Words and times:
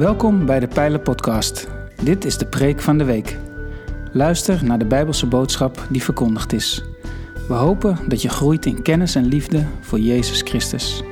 Welkom 0.00 0.46
bij 0.46 0.60
de 0.60 0.68
Pijlen 0.68 1.02
Podcast. 1.02 1.68
Dit 2.02 2.24
is 2.24 2.38
de 2.38 2.46
preek 2.46 2.80
van 2.80 2.98
de 2.98 3.04
week. 3.04 3.36
Luister 4.12 4.64
naar 4.64 4.78
de 4.78 4.84
Bijbelse 4.84 5.26
boodschap 5.26 5.86
die 5.90 6.02
verkondigd 6.02 6.52
is. 6.52 6.84
We 7.48 7.54
hopen 7.54 7.98
dat 8.08 8.22
je 8.22 8.28
groeit 8.28 8.66
in 8.66 8.82
kennis 8.82 9.14
en 9.14 9.24
liefde 9.24 9.66
voor 9.80 9.98
Jezus 9.98 10.42
Christus. 10.42 11.02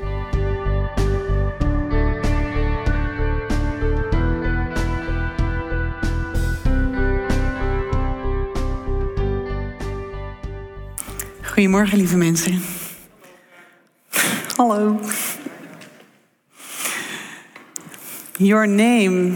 Goedemorgen, 11.42 11.98
lieve 11.98 12.16
mensen. 12.16 12.60
Hallo. 14.56 15.00
Your 18.38 18.68
name. 18.68 19.32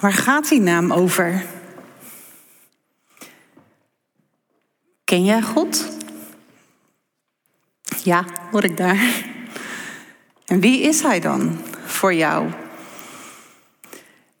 Waar 0.00 0.12
gaat 0.12 0.48
die 0.48 0.60
naam 0.60 0.92
over? 0.92 1.44
Ken 5.04 5.24
jij 5.24 5.42
God? 5.42 5.88
Ja, 8.02 8.24
hoor 8.50 8.64
ik 8.64 8.76
daar. 8.76 9.24
En 10.46 10.60
wie 10.60 10.80
is 10.80 11.02
hij 11.02 11.20
dan 11.20 11.58
voor 11.84 12.14
jou? 12.14 12.50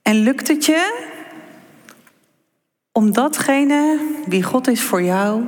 En 0.02 0.16
lukt 0.16 0.48
het 0.48 0.64
je 0.64 1.08
om 2.92 3.12
datgene 3.12 3.98
wie 4.26 4.42
God 4.42 4.68
is 4.68 4.82
voor 4.82 5.02
jou, 5.02 5.44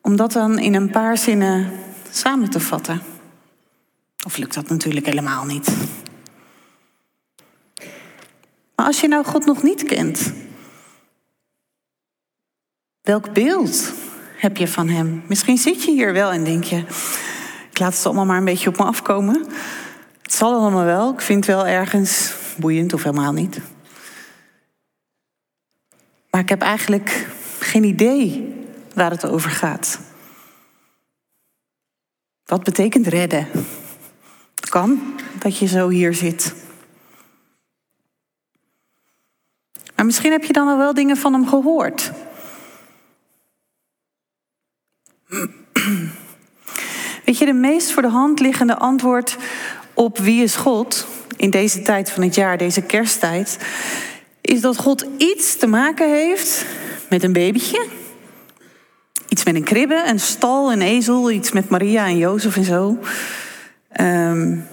om 0.00 0.16
dat 0.16 0.32
dan 0.32 0.58
in 0.58 0.74
een 0.74 0.90
paar 0.90 1.18
zinnen 1.18 1.72
samen 2.10 2.50
te 2.50 2.60
vatten? 2.60 3.02
Of 4.26 4.36
lukt 4.36 4.54
dat 4.54 4.68
natuurlijk 4.68 5.06
helemaal 5.06 5.44
niet? 5.44 5.74
Maar 8.76 8.86
als 8.86 9.00
je 9.00 9.08
nou 9.08 9.24
God 9.24 9.44
nog 9.46 9.62
niet 9.62 9.82
kent, 9.82 10.32
welk 13.02 13.32
beeld 13.32 13.92
heb 14.36 14.56
je 14.56 14.68
van 14.68 14.88
Hem? 14.88 15.22
Misschien 15.28 15.58
zit 15.58 15.82
je 15.82 15.90
hier 15.90 16.12
wel 16.12 16.30
en 16.30 16.44
denk 16.44 16.64
je, 16.64 16.76
ik 17.70 17.78
laat 17.78 17.96
het 17.96 18.06
allemaal 18.06 18.24
maar 18.24 18.38
een 18.38 18.44
beetje 18.44 18.68
op 18.68 18.76
me 18.76 18.84
afkomen. 18.84 19.46
Het 20.22 20.34
zal 20.34 20.54
allemaal 20.54 20.84
wel, 20.84 21.12
ik 21.12 21.20
vind 21.20 21.46
het 21.46 21.54
wel 21.54 21.66
ergens 21.66 22.34
boeiend 22.56 22.92
of 22.92 23.02
helemaal 23.02 23.32
niet. 23.32 23.60
Maar 26.30 26.40
ik 26.40 26.48
heb 26.48 26.60
eigenlijk 26.60 27.28
geen 27.58 27.84
idee 27.84 28.54
waar 28.94 29.10
het 29.10 29.26
over 29.26 29.50
gaat. 29.50 30.00
Wat 32.44 32.64
betekent 32.64 33.06
redden? 33.06 33.48
Het 34.54 34.68
kan 34.68 35.14
dat 35.38 35.58
je 35.58 35.66
zo 35.66 35.88
hier 35.88 36.14
zit. 36.14 36.65
Maar 39.96 40.04
misschien 40.04 40.32
heb 40.32 40.44
je 40.44 40.52
dan 40.52 40.68
al 40.68 40.78
wel 40.78 40.94
dingen 40.94 41.16
van 41.16 41.32
hem 41.32 41.48
gehoord. 41.48 42.12
Weet 47.24 47.38
je, 47.38 47.44
de 47.44 47.52
meest 47.52 47.90
voor 47.92 48.02
de 48.02 48.08
hand 48.08 48.40
liggende 48.40 48.76
antwoord 48.76 49.36
op 49.94 50.18
wie 50.18 50.42
is 50.42 50.56
God 50.56 51.06
in 51.36 51.50
deze 51.50 51.82
tijd 51.82 52.10
van 52.10 52.22
het 52.22 52.34
jaar, 52.34 52.58
deze 52.58 52.82
kersttijd, 52.82 53.58
is 54.40 54.60
dat 54.60 54.76
God 54.76 55.06
iets 55.16 55.56
te 55.56 55.66
maken 55.66 56.10
heeft 56.10 56.66
met 57.08 57.22
een 57.22 57.32
babytje. 57.32 57.86
Iets 59.28 59.44
met 59.44 59.54
een 59.54 59.64
kribbe, 59.64 60.02
een 60.06 60.20
stal, 60.20 60.72
een 60.72 60.82
ezel, 60.82 61.30
iets 61.30 61.52
met 61.52 61.68
Maria 61.68 62.06
en 62.06 62.16
Jozef 62.16 62.56
en 62.56 62.64
zo. 62.64 62.98
Um, 64.00 64.66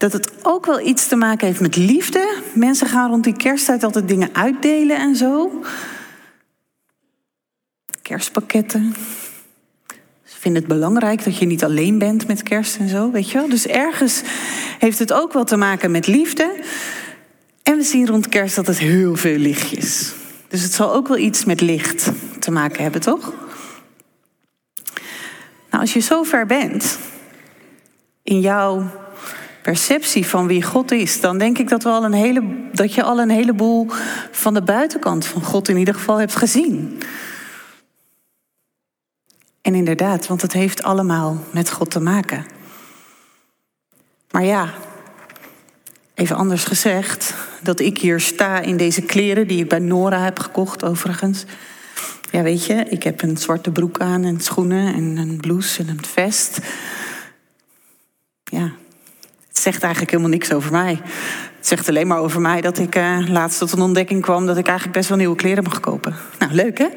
dat 0.00 0.12
het 0.12 0.30
ook 0.42 0.66
wel 0.66 0.80
iets 0.80 1.08
te 1.08 1.16
maken 1.16 1.46
heeft 1.46 1.60
met 1.60 1.76
liefde. 1.76 2.42
Mensen 2.52 2.86
gaan 2.86 3.10
rond 3.10 3.24
die 3.24 3.36
kersttijd 3.36 3.82
altijd 3.82 4.08
dingen 4.08 4.28
uitdelen 4.32 4.96
en 4.96 5.16
zo. 5.16 5.62
Kerstpakketten. 8.02 8.94
Ze 10.24 10.36
vinden 10.38 10.62
het 10.62 10.72
belangrijk 10.72 11.24
dat 11.24 11.38
je 11.38 11.46
niet 11.46 11.64
alleen 11.64 11.98
bent 11.98 12.26
met 12.26 12.42
kerst 12.42 12.76
en 12.76 12.88
zo, 12.88 13.10
weet 13.10 13.30
je 13.30 13.38
wel. 13.38 13.48
Dus 13.48 13.66
ergens 13.66 14.22
heeft 14.78 14.98
het 14.98 15.12
ook 15.12 15.32
wel 15.32 15.44
te 15.44 15.56
maken 15.56 15.90
met 15.90 16.06
liefde. 16.06 16.64
En 17.62 17.76
we 17.76 17.82
zien 17.82 18.06
rond 18.06 18.28
kerst 18.28 18.56
dat 18.56 18.66
het 18.66 18.78
heel 18.78 19.16
veel 19.16 19.38
lichtjes. 19.38 20.12
Dus 20.48 20.62
het 20.62 20.72
zal 20.72 20.94
ook 20.94 21.08
wel 21.08 21.18
iets 21.18 21.44
met 21.44 21.60
licht 21.60 22.10
te 22.38 22.50
maken 22.50 22.82
hebben, 22.82 23.00
toch? 23.00 23.32
Nou, 25.70 25.82
als 25.82 25.92
je 25.92 26.00
zo 26.00 26.22
ver 26.22 26.46
bent 26.46 26.98
in 28.22 28.40
jouw 28.40 28.90
perceptie 29.62 30.26
van 30.26 30.46
wie 30.46 30.62
God 30.62 30.90
is, 30.90 31.20
dan 31.20 31.38
denk 31.38 31.58
ik 31.58 31.68
dat, 31.68 31.82
we 31.82 31.88
al 31.88 32.04
een 32.04 32.12
hele, 32.12 32.42
dat 32.72 32.94
je 32.94 33.02
al 33.02 33.20
een 33.20 33.30
heleboel 33.30 33.86
van 34.30 34.54
de 34.54 34.62
buitenkant 34.62 35.26
van 35.26 35.42
God 35.42 35.68
in 35.68 35.76
ieder 35.76 35.94
geval 35.94 36.18
hebt 36.18 36.36
gezien. 36.36 36.98
En 39.62 39.74
inderdaad, 39.74 40.26
want 40.26 40.42
het 40.42 40.52
heeft 40.52 40.82
allemaal 40.82 41.44
met 41.50 41.70
God 41.70 41.90
te 41.90 42.00
maken. 42.00 42.46
Maar 44.30 44.44
ja, 44.44 44.70
even 46.14 46.36
anders 46.36 46.64
gezegd, 46.64 47.34
dat 47.62 47.80
ik 47.80 47.98
hier 47.98 48.20
sta 48.20 48.60
in 48.60 48.76
deze 48.76 49.02
kleren 49.02 49.46
die 49.46 49.62
ik 49.62 49.68
bij 49.68 49.78
Nora 49.78 50.24
heb 50.24 50.38
gekocht 50.38 50.84
overigens. 50.84 51.44
Ja, 52.30 52.42
weet 52.42 52.66
je, 52.66 52.74
ik 52.74 53.02
heb 53.02 53.22
een 53.22 53.36
zwarte 53.36 53.70
broek 53.70 53.98
aan 53.98 54.24
en 54.24 54.40
schoenen 54.40 54.94
en 54.94 55.16
een 55.16 55.36
blouse 55.36 55.82
en 55.82 55.88
een 55.88 56.04
vest. 56.04 56.58
Ja, 58.44 58.72
zegt 59.60 59.82
eigenlijk 59.82 60.12
helemaal 60.12 60.32
niks 60.32 60.52
over 60.52 60.72
mij. 60.72 61.00
Het 61.56 61.66
zegt 61.66 61.88
alleen 61.88 62.06
maar 62.06 62.18
over 62.18 62.40
mij 62.40 62.60
dat 62.60 62.78
ik 62.78 62.96
uh, 62.96 63.28
laatst 63.28 63.58
tot 63.58 63.72
een 63.72 63.80
ontdekking 63.80 64.22
kwam 64.22 64.46
dat 64.46 64.56
ik 64.56 64.66
eigenlijk 64.66 64.96
best 64.96 65.08
wel 65.08 65.18
nieuwe 65.18 65.36
kleren 65.36 65.64
mag 65.64 65.80
kopen. 65.80 66.16
Nou, 66.38 66.52
leuk 66.52 66.78
hè? 66.78 66.88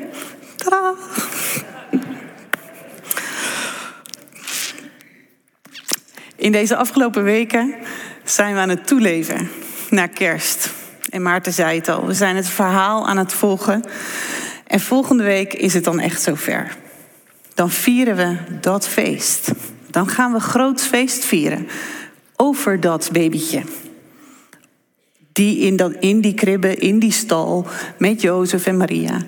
Tadaa! 0.56 0.94
In 6.35 6.51
deze 6.51 6.75
afgelopen 6.75 7.24
weken 7.24 7.75
zijn 8.24 8.53
we 8.53 8.59
aan 8.59 8.69
het 8.69 8.88
toeleven 8.88 9.50
naar 9.90 10.09
kerst. 10.09 10.69
En 11.09 11.22
Maarten 11.22 11.53
zei 11.53 11.78
het 11.78 11.90
al, 11.90 12.06
we 12.06 12.13
zijn 12.13 12.35
het 12.35 12.50
verhaal 12.50 13.07
aan 13.07 13.18
het 13.18 13.34
volgen. 13.34 13.84
En 14.68 14.80
volgende 14.80 15.24
week 15.24 15.53
is 15.53 15.74
het 15.74 15.84
dan 15.84 16.00
echt 16.00 16.22
zover. 16.22 16.75
Dan 17.53 17.69
vieren 17.69 18.16
we 18.16 18.38
dat 18.62 18.88
feest. 18.88 19.51
Dan 19.90 20.07
gaan 20.07 20.34
we 20.34 20.40
groots 20.40 20.85
feest 20.85 21.25
vieren 21.25 21.68
over 22.36 22.80
dat 22.80 23.10
babytje. 23.12 23.64
Die 25.32 25.58
in, 25.58 25.76
dat, 25.76 25.94
in 26.00 26.22
die 26.22 26.34
kribbe, 26.34 26.76
in 26.76 27.00
die 27.00 27.12
stal, 27.12 27.68
met 27.98 28.22
Jozef 28.22 28.66
en 28.66 28.78
Maria. 28.78 29.22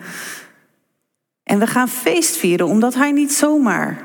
En 1.43 1.59
we 1.59 1.67
gaan 1.67 1.89
feest 1.89 2.35
vieren 2.35 2.67
omdat 2.67 2.93
hij 2.93 3.11
niet 3.11 3.33
zomaar 3.33 4.03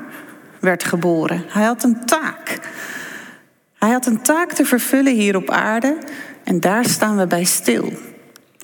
werd 0.59 0.83
geboren. 0.83 1.43
Hij 1.47 1.63
had 1.63 1.83
een 1.83 2.05
taak. 2.05 2.59
Hij 3.77 3.89
had 3.89 4.05
een 4.05 4.21
taak 4.21 4.51
te 4.51 4.65
vervullen 4.65 5.15
hier 5.15 5.35
op 5.35 5.49
aarde 5.49 5.97
en 6.43 6.59
daar 6.59 6.85
staan 6.85 7.17
we 7.17 7.27
bij 7.27 7.43
stil. 7.43 7.93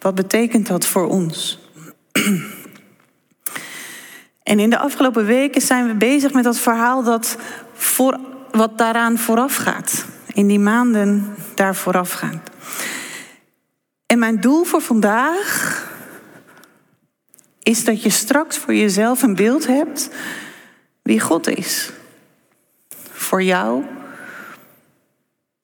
Wat 0.02 0.16
betekent 0.16 0.68
dat 0.68 0.86
voor 0.86 1.08
ons? 1.08 1.60
En 4.44 4.60
in 4.60 4.70
de 4.70 4.78
afgelopen 4.78 5.26
weken 5.26 5.62
zijn 5.62 5.88
we 5.88 5.94
bezig 5.94 6.34
met 6.34 6.44
dat 6.44 6.58
verhaal 6.60 7.04
dat 7.04 7.38
voor, 7.74 8.20
wat 8.52 8.78
daaraan 8.78 9.18
vooraf 9.18 9.56
gaat 9.56 10.06
in 10.38 10.48
die 10.48 10.60
maanden 10.60 11.36
daar 11.56 11.76
voorafgaan. 11.76 12.42
En 14.06 14.20
mijn 14.20 14.40
doel 14.42 14.64
voor 14.64 14.82
vandaag 14.82 15.84
is 17.64 17.84
dat 17.84 18.04
je 18.04 18.10
straks 18.10 18.58
voor 18.58 18.74
jezelf 18.74 19.22
een 19.22 19.36
beeld 19.36 19.68
hebt 19.68 20.10
wie 21.02 21.20
God 21.20 21.48
is. 21.48 21.92
Voor 23.12 23.44
jou, 23.44 23.84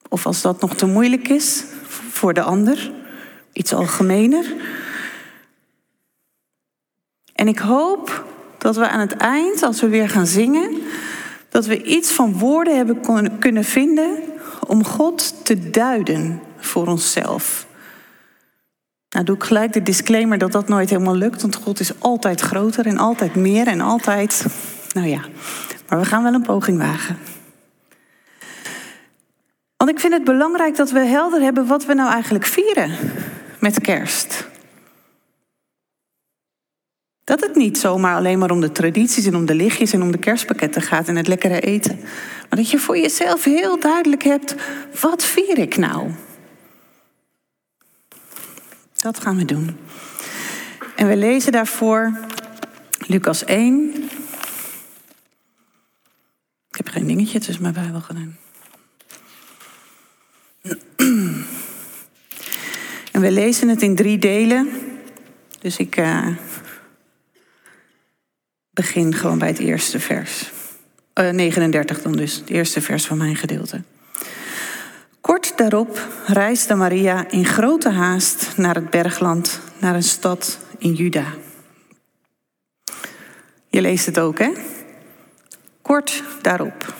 of 0.08 0.26
als 0.26 0.42
dat 0.42 0.60
nog 0.60 0.74
te 0.74 0.86
moeilijk 0.86 1.28
is, 1.28 1.64
voor 2.10 2.34
de 2.34 2.42
ander, 2.42 2.92
iets 3.52 3.72
algemener. 3.72 4.54
En 7.34 7.48
ik 7.48 7.58
hoop 7.58 8.24
dat 8.58 8.76
we 8.76 8.88
aan 8.88 9.00
het 9.00 9.16
eind, 9.16 9.62
als 9.62 9.80
we 9.80 9.88
weer 9.88 10.08
gaan 10.08 10.26
zingen, 10.26 10.82
dat 11.48 11.66
we 11.66 11.82
iets 11.82 12.12
van 12.12 12.38
woorden 12.38 12.76
hebben 12.76 13.00
kunnen 13.38 13.64
vinden 13.64 14.32
om 14.74 14.84
God 14.84 15.44
te 15.44 15.70
duiden 15.70 16.40
voor 16.56 16.86
onszelf. 16.86 17.66
Nou 19.08 19.24
doe 19.24 19.36
ik 19.36 19.44
gelijk 19.44 19.72
de 19.72 19.82
disclaimer 19.82 20.38
dat 20.38 20.52
dat 20.52 20.68
nooit 20.68 20.90
helemaal 20.90 21.14
lukt, 21.14 21.42
want 21.42 21.54
God 21.54 21.80
is 21.80 22.00
altijd 22.00 22.40
groter 22.40 22.86
en 22.86 22.98
altijd 22.98 23.34
meer 23.34 23.66
en 23.66 23.80
altijd. 23.80 24.46
Nou 24.92 25.08
ja, 25.08 25.20
maar 25.88 25.98
we 25.98 26.04
gaan 26.04 26.22
wel 26.22 26.34
een 26.34 26.42
poging 26.42 26.78
wagen. 26.78 27.18
Want 29.76 29.90
ik 29.90 30.00
vind 30.00 30.12
het 30.12 30.24
belangrijk 30.24 30.76
dat 30.76 30.90
we 30.90 31.00
helder 31.00 31.40
hebben 31.40 31.66
wat 31.66 31.84
we 31.84 31.94
nou 31.94 32.12
eigenlijk 32.12 32.44
vieren 32.44 32.90
met 33.58 33.80
kerst. 33.80 34.43
Dat 37.34 37.46
het 37.48 37.54
niet 37.54 37.78
zomaar 37.78 38.16
alleen 38.16 38.38
maar 38.38 38.50
om 38.50 38.60
de 38.60 38.72
tradities 38.72 39.26
en 39.26 39.36
om 39.36 39.46
de 39.46 39.54
lichtjes 39.54 39.92
en 39.92 40.02
om 40.02 40.12
de 40.12 40.18
kerstpakketten 40.18 40.82
gaat 40.82 41.08
en 41.08 41.16
het 41.16 41.26
lekkere 41.26 41.60
eten. 41.60 41.98
Maar 42.48 42.58
dat 42.58 42.70
je 42.70 42.78
voor 42.78 42.98
jezelf 42.98 43.44
heel 43.44 43.80
duidelijk 43.80 44.22
hebt, 44.22 44.54
wat 45.00 45.24
vier 45.24 45.58
ik 45.58 45.76
nou? 45.76 46.10
Dat 48.96 49.20
gaan 49.20 49.36
we 49.36 49.44
doen. 49.44 49.76
En 50.96 51.08
we 51.08 51.16
lezen 51.16 51.52
daarvoor 51.52 52.18
Lucas 53.06 53.44
1. 53.44 53.94
Ik 56.70 56.76
heb 56.76 56.88
geen 56.88 57.06
dingetje 57.06 57.38
tussen 57.38 57.62
mijn 57.62 57.74
Bijbel 57.74 58.00
gedaan. 58.00 58.36
En 63.12 63.20
we 63.20 63.30
lezen 63.30 63.68
het 63.68 63.82
in 63.82 63.94
drie 63.94 64.18
delen. 64.18 64.68
Dus 65.60 65.76
ik 65.76 65.96
uh, 65.96 66.26
begin 68.74 69.14
gewoon 69.14 69.38
bij 69.38 69.48
het 69.48 69.58
eerste 69.58 70.00
vers. 70.00 70.52
Uh, 71.20 71.30
39 71.30 72.02
dan 72.02 72.12
dus, 72.12 72.34
het 72.34 72.50
eerste 72.50 72.80
vers 72.80 73.06
van 73.06 73.18
mijn 73.18 73.36
gedeelte. 73.36 73.82
Kort 75.20 75.56
daarop 75.56 76.08
reisde 76.26 76.74
Maria 76.74 77.30
in 77.30 77.44
grote 77.44 77.90
haast 77.90 78.56
naar 78.56 78.74
het 78.74 78.90
bergland, 78.90 79.60
naar 79.78 79.94
een 79.94 80.02
stad 80.02 80.58
in 80.78 80.92
Juda. 80.92 81.24
Je 83.68 83.80
leest 83.80 84.06
het 84.06 84.18
ook, 84.18 84.38
hè? 84.38 84.52
Kort 85.82 86.22
daarop. 86.42 86.94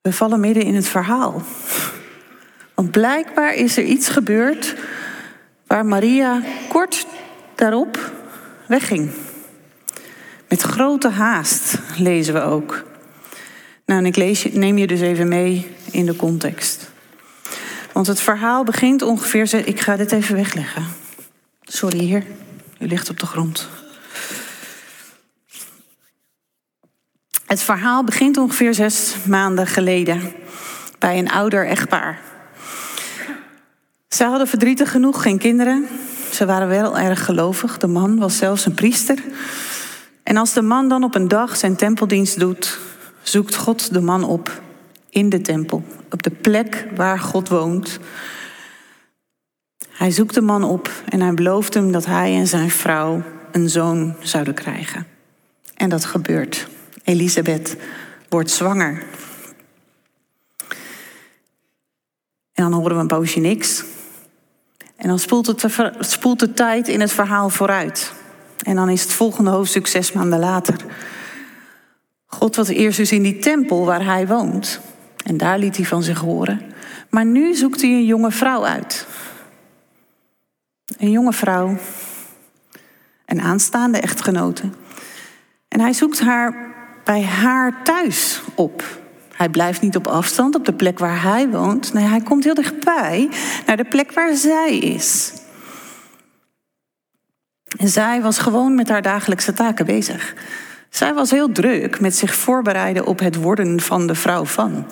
We 0.00 0.12
vallen 0.12 0.40
midden 0.40 0.62
in 0.62 0.74
het 0.74 0.88
verhaal. 0.88 1.42
Want 2.74 2.90
blijkbaar 2.90 3.54
is 3.54 3.76
er 3.76 3.84
iets 3.84 4.08
gebeurd 4.08 4.74
waar 5.66 5.86
Maria 5.86 6.42
kort 6.68 7.06
daarop 7.54 8.12
wegging. 8.68 9.10
Met 10.48 10.62
grote 10.62 11.08
haast 11.08 11.78
lezen 11.96 12.34
we 12.34 12.40
ook. 12.40 12.84
Nou, 13.86 14.04
en 14.04 14.06
ik 14.06 14.52
neem 14.52 14.78
je 14.78 14.86
dus 14.86 15.00
even 15.00 15.28
mee 15.28 15.76
in 15.90 16.06
de 16.06 16.16
context. 16.16 16.90
Want 17.92 18.06
het 18.06 18.20
verhaal 18.20 18.64
begint 18.64 19.02
ongeveer. 19.02 19.66
Ik 19.66 19.80
ga 19.80 19.96
dit 19.96 20.12
even 20.12 20.34
wegleggen. 20.34 20.86
Sorry, 21.62 21.98
hier. 21.98 22.24
U 22.78 22.86
ligt 22.86 23.10
op 23.10 23.20
de 23.20 23.26
grond. 23.26 23.68
Het 27.46 27.62
verhaal 27.62 28.04
begint 28.04 28.36
ongeveer 28.36 28.74
zes 28.74 29.14
maanden 29.26 29.66
geleden 29.66 30.32
bij 30.98 31.18
een 31.18 31.30
ouder 31.30 31.66
echtpaar. 31.66 32.20
Ze 34.08 34.24
hadden 34.24 34.48
verdrietig 34.48 34.90
genoeg 34.90 35.22
geen 35.22 35.38
kinderen. 35.38 35.88
Ze 36.38 36.46
waren 36.46 36.68
wel 36.68 36.98
erg 36.98 37.24
gelovig. 37.24 37.78
De 37.78 37.86
man 37.86 38.18
was 38.18 38.36
zelfs 38.36 38.66
een 38.66 38.74
priester. 38.74 39.22
En 40.22 40.36
als 40.36 40.52
de 40.52 40.62
man 40.62 40.88
dan 40.88 41.04
op 41.04 41.14
een 41.14 41.28
dag 41.28 41.56
zijn 41.56 41.76
tempeldienst 41.76 42.38
doet, 42.38 42.78
zoekt 43.22 43.54
God 43.54 43.92
de 43.92 44.00
man 44.00 44.24
op 44.24 44.62
in 45.10 45.28
de 45.28 45.40
tempel, 45.40 45.84
op 46.10 46.22
de 46.22 46.30
plek 46.30 46.86
waar 46.96 47.18
God 47.18 47.48
woont. 47.48 47.98
Hij 49.88 50.10
zoekt 50.10 50.34
de 50.34 50.40
man 50.40 50.64
op 50.64 50.90
en 51.08 51.20
hij 51.20 51.34
belooft 51.34 51.74
hem 51.74 51.92
dat 51.92 52.06
hij 52.06 52.34
en 52.34 52.46
zijn 52.46 52.70
vrouw 52.70 53.22
een 53.52 53.68
zoon 53.68 54.14
zouden 54.20 54.54
krijgen. 54.54 55.06
En 55.74 55.88
dat 55.88 56.04
gebeurt. 56.04 56.68
Elisabeth 57.04 57.76
wordt 58.28 58.50
zwanger. 58.50 59.06
En 62.52 62.64
dan 62.64 62.72
horen 62.72 62.94
we 62.94 63.00
een 63.00 63.06
poosje 63.06 63.40
niks. 63.40 63.84
En 64.98 65.08
dan 65.08 65.18
spoelt, 65.18 65.46
het, 65.46 65.64
spoelt 65.98 66.38
de 66.38 66.52
tijd 66.52 66.88
in 66.88 67.00
het 67.00 67.12
verhaal 67.12 67.48
vooruit. 67.48 68.12
En 68.62 68.76
dan 68.76 68.88
is 68.88 69.02
het 69.02 69.12
volgende 69.12 69.50
hoofdstuk 69.50 69.86
zes 69.86 70.12
maanden 70.12 70.38
later. 70.38 70.76
God 72.26 72.56
was 72.56 72.68
eerst 72.68 72.96
dus 72.96 73.12
in 73.12 73.22
die 73.22 73.38
tempel 73.38 73.84
waar 73.84 74.04
hij 74.04 74.26
woont. 74.26 74.80
En 75.24 75.36
daar 75.36 75.58
liet 75.58 75.76
hij 75.76 75.86
van 75.86 76.02
zich 76.02 76.18
horen. 76.18 76.62
Maar 77.10 77.24
nu 77.24 77.54
zoekt 77.54 77.80
hij 77.80 77.90
een 77.90 78.04
jonge 78.04 78.30
vrouw 78.30 78.64
uit. 78.64 79.06
Een 80.98 81.10
jonge 81.10 81.32
vrouw. 81.32 81.76
Een 83.26 83.40
aanstaande 83.40 83.98
echtgenote. 83.98 84.70
En 85.68 85.80
hij 85.80 85.92
zoekt 85.92 86.20
haar 86.20 86.74
bij 87.04 87.22
haar 87.22 87.82
thuis 87.82 88.42
op. 88.54 88.84
Hij 89.38 89.48
blijft 89.48 89.80
niet 89.80 89.96
op 89.96 90.06
afstand 90.06 90.54
op 90.54 90.64
de 90.64 90.72
plek 90.72 90.98
waar 90.98 91.22
hij 91.22 91.48
woont. 91.48 91.92
Nee, 91.92 92.04
hij 92.04 92.20
komt 92.20 92.44
heel 92.44 92.54
dichtbij 92.54 93.28
naar 93.66 93.76
de 93.76 93.84
plek 93.84 94.12
waar 94.12 94.34
zij 94.34 94.78
is. 94.78 95.32
En 97.76 97.88
zij 97.88 98.22
was 98.22 98.38
gewoon 98.38 98.74
met 98.74 98.88
haar 98.88 99.02
dagelijkse 99.02 99.52
taken 99.52 99.86
bezig. 99.86 100.34
Zij 100.90 101.14
was 101.14 101.30
heel 101.30 101.52
druk 101.52 102.00
met 102.00 102.16
zich 102.16 102.34
voorbereiden 102.34 103.06
op 103.06 103.18
het 103.18 103.36
worden 103.36 103.80
van 103.80 104.06
de 104.06 104.14
vrouw 104.14 104.44
van. 104.44 104.86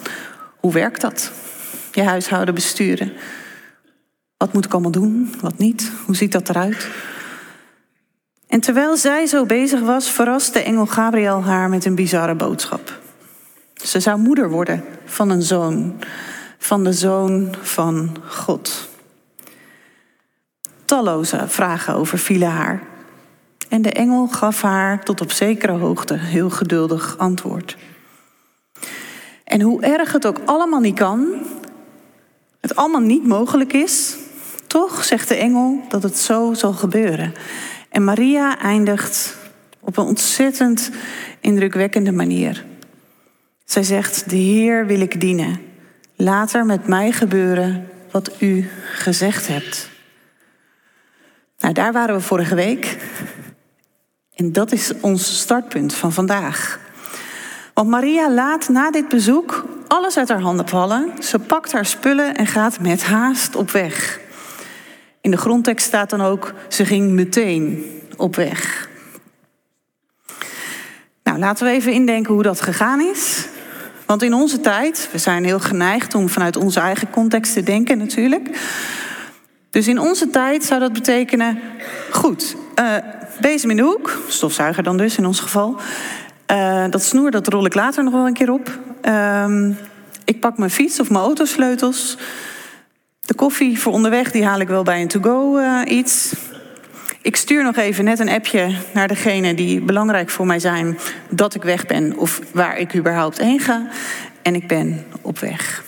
Hoe 0.60 0.72
werkt 0.72 1.00
dat? 1.00 1.32
Je 1.92 2.02
huishouden 2.02 2.54
besturen. 2.54 3.12
Wat 4.36 4.52
moet 4.52 4.64
ik 4.64 4.72
allemaal 4.72 4.90
doen? 4.90 5.34
Wat 5.40 5.58
niet? 5.58 5.92
Hoe 6.04 6.16
ziet 6.16 6.32
dat 6.32 6.48
eruit? 6.48 6.88
En 8.48 8.60
terwijl 8.60 8.96
zij 8.96 9.26
zo 9.26 9.46
bezig 9.46 9.80
was, 9.80 10.10
verraste 10.10 10.58
engel 10.58 10.86
Gabriel 10.86 11.42
haar 11.42 11.68
met 11.68 11.84
een 11.84 11.94
bizarre 11.94 12.34
boodschap. 12.34 13.04
Ze 13.86 14.00
zou 14.00 14.18
moeder 14.18 14.50
worden 14.50 14.84
van 15.04 15.30
een 15.30 15.42
zoon, 15.42 15.94
van 16.58 16.84
de 16.84 16.92
zoon 16.92 17.54
van 17.60 18.16
God. 18.28 18.88
Talloze 20.84 21.44
vragen 21.46 21.94
overvielen 21.94 22.50
haar. 22.50 22.82
En 23.68 23.82
de 23.82 23.92
engel 23.92 24.26
gaf 24.26 24.62
haar 24.62 25.04
tot 25.04 25.20
op 25.20 25.32
zekere 25.32 25.72
hoogte 25.72 26.14
heel 26.14 26.50
geduldig 26.50 27.18
antwoord. 27.18 27.76
En 29.44 29.60
hoe 29.60 29.82
erg 29.82 30.12
het 30.12 30.26
ook 30.26 30.40
allemaal 30.44 30.80
niet 30.80 30.98
kan, 30.98 31.26
het 32.60 32.76
allemaal 32.76 33.00
niet 33.00 33.26
mogelijk 33.26 33.72
is, 33.72 34.16
toch 34.66 35.04
zegt 35.04 35.28
de 35.28 35.36
engel 35.36 35.80
dat 35.88 36.02
het 36.02 36.18
zo 36.18 36.54
zal 36.54 36.72
gebeuren. 36.72 37.34
En 37.88 38.04
Maria 38.04 38.58
eindigt 38.58 39.36
op 39.80 39.96
een 39.96 40.06
ontzettend 40.06 40.90
indrukwekkende 41.40 42.12
manier. 42.12 42.64
Zij 43.66 43.82
zegt: 43.82 44.30
De 44.30 44.36
Heer 44.36 44.86
wil 44.86 45.00
ik 45.00 45.20
dienen. 45.20 45.60
Laat 46.16 46.52
er 46.52 46.66
met 46.66 46.86
mij 46.86 47.12
gebeuren 47.12 47.88
wat 48.10 48.30
u 48.40 48.70
gezegd 48.94 49.46
hebt. 49.46 49.90
Nou, 51.58 51.74
daar 51.74 51.92
waren 51.92 52.14
we 52.14 52.20
vorige 52.20 52.54
week. 52.54 52.96
En 54.34 54.52
dat 54.52 54.72
is 54.72 54.92
ons 55.00 55.38
startpunt 55.38 55.94
van 55.94 56.12
vandaag. 56.12 56.80
Want 57.74 57.88
Maria 57.88 58.30
laat 58.30 58.68
na 58.68 58.90
dit 58.90 59.08
bezoek 59.08 59.64
alles 59.88 60.18
uit 60.18 60.28
haar 60.28 60.40
handen 60.40 60.68
vallen. 60.68 61.22
Ze 61.22 61.38
pakt 61.38 61.72
haar 61.72 61.86
spullen 61.86 62.36
en 62.36 62.46
gaat 62.46 62.80
met 62.80 63.02
haast 63.02 63.56
op 63.56 63.70
weg. 63.70 64.20
In 65.20 65.30
de 65.30 65.36
grondtekst 65.36 65.86
staat 65.86 66.10
dan 66.10 66.20
ook, 66.20 66.54
ze 66.68 66.84
ging 66.84 67.10
meteen 67.10 67.84
op 68.16 68.36
weg. 68.36 68.88
Nou, 71.22 71.38
laten 71.38 71.66
we 71.66 71.72
even 71.72 71.92
indenken 71.92 72.34
hoe 72.34 72.42
dat 72.42 72.60
gegaan 72.60 73.00
is. 73.00 73.48
Want 74.06 74.22
in 74.22 74.34
onze 74.34 74.60
tijd, 74.60 75.08
we 75.12 75.18
zijn 75.18 75.44
heel 75.44 75.60
geneigd 75.60 76.14
om 76.14 76.28
vanuit 76.28 76.56
onze 76.56 76.80
eigen 76.80 77.10
context 77.10 77.52
te 77.52 77.62
denken 77.62 77.98
natuurlijk. 77.98 78.58
Dus 79.70 79.88
in 79.88 80.00
onze 80.00 80.30
tijd 80.30 80.64
zou 80.64 80.80
dat 80.80 80.92
betekenen, 80.92 81.58
goed, 82.10 82.56
bezem 83.40 83.70
in 83.70 83.76
de 83.76 83.82
hoek, 83.82 84.20
stofzuiger 84.28 84.82
dan 84.82 84.96
dus 84.96 85.16
in 85.18 85.26
ons 85.26 85.40
geval. 85.40 85.76
Uh, 86.50 86.84
dat 86.90 87.02
snoer, 87.02 87.30
dat 87.30 87.46
rol 87.46 87.66
ik 87.66 87.74
later 87.74 88.04
nog 88.04 88.12
wel 88.12 88.26
een 88.26 88.32
keer 88.32 88.50
op. 88.50 88.78
Uh, 89.02 89.68
ik 90.24 90.40
pak 90.40 90.58
mijn 90.58 90.70
fiets 90.70 91.00
of 91.00 91.10
mijn 91.10 91.24
autosleutels. 91.24 92.18
De 93.20 93.34
koffie 93.34 93.80
voor 93.80 93.92
onderweg, 93.92 94.30
die 94.30 94.44
haal 94.44 94.60
ik 94.60 94.68
wel 94.68 94.82
bij 94.82 95.00
een 95.00 95.08
to-go 95.08 95.58
uh, 95.58 95.80
iets. 95.84 96.32
Ik 97.26 97.36
stuur 97.36 97.62
nog 97.62 97.76
even 97.76 98.04
net 98.04 98.18
een 98.18 98.28
appje 98.28 98.76
naar 98.94 99.08
degene 99.08 99.54
die 99.54 99.80
belangrijk 99.80 100.30
voor 100.30 100.46
mij 100.46 100.58
zijn 100.58 100.98
dat 101.28 101.54
ik 101.54 101.62
weg 101.62 101.86
ben 101.86 102.16
of 102.16 102.40
waar 102.52 102.78
ik 102.78 102.96
überhaupt 102.96 103.38
heen 103.38 103.60
ga. 103.60 103.88
En 104.42 104.54
ik 104.54 104.68
ben 104.68 105.06
op 105.20 105.38
weg. 105.38 105.84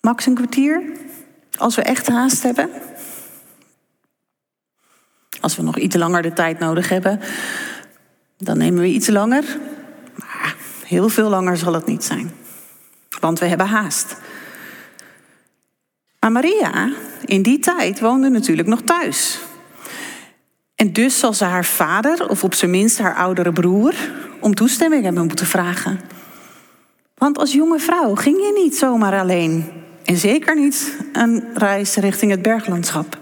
Max 0.00 0.26
een 0.26 0.34
kwartier, 0.34 0.82
als 1.56 1.76
we 1.76 1.82
echt 1.82 2.08
haast 2.08 2.42
hebben. 2.42 2.70
Als 5.40 5.56
we 5.56 5.62
nog 5.62 5.78
iets 5.78 5.96
langer 5.96 6.22
de 6.22 6.32
tijd 6.32 6.58
nodig 6.58 6.88
hebben, 6.88 7.20
dan 8.38 8.58
nemen 8.58 8.80
we 8.80 8.88
iets 8.88 9.08
langer. 9.08 9.44
Maar 10.14 10.54
heel 10.84 11.08
veel 11.08 11.28
langer 11.28 11.56
zal 11.56 11.74
het 11.74 11.86
niet 11.86 12.04
zijn. 12.04 12.32
Want 13.20 13.38
we 13.38 13.46
hebben 13.46 13.66
haast. 13.66 14.16
Maar 16.20 16.32
Maria, 16.32 16.92
in 17.24 17.42
die 17.42 17.58
tijd, 17.58 18.00
woonde 18.00 18.28
natuurlijk 18.28 18.68
nog 18.68 18.80
thuis. 18.80 19.38
En 20.80 20.92
dus 20.92 21.18
zal 21.18 21.32
ze 21.32 21.44
haar 21.44 21.64
vader, 21.64 22.28
of 22.28 22.44
op 22.44 22.54
zijn 22.54 22.70
minst 22.70 22.98
haar 22.98 23.14
oudere 23.14 23.52
broer, 23.52 23.94
om 24.40 24.54
toestemming 24.54 25.04
hebben 25.04 25.26
moeten 25.26 25.46
vragen. 25.46 26.00
Want 27.14 27.38
als 27.38 27.52
jonge 27.52 27.78
vrouw 27.78 28.14
ging 28.14 28.36
je 28.36 28.60
niet 28.62 28.76
zomaar 28.76 29.18
alleen. 29.18 29.72
En 30.04 30.16
zeker 30.16 30.56
niet 30.56 30.96
een 31.12 31.44
reis 31.54 31.94
richting 31.94 32.30
het 32.30 32.42
berglandschap. 32.42 33.18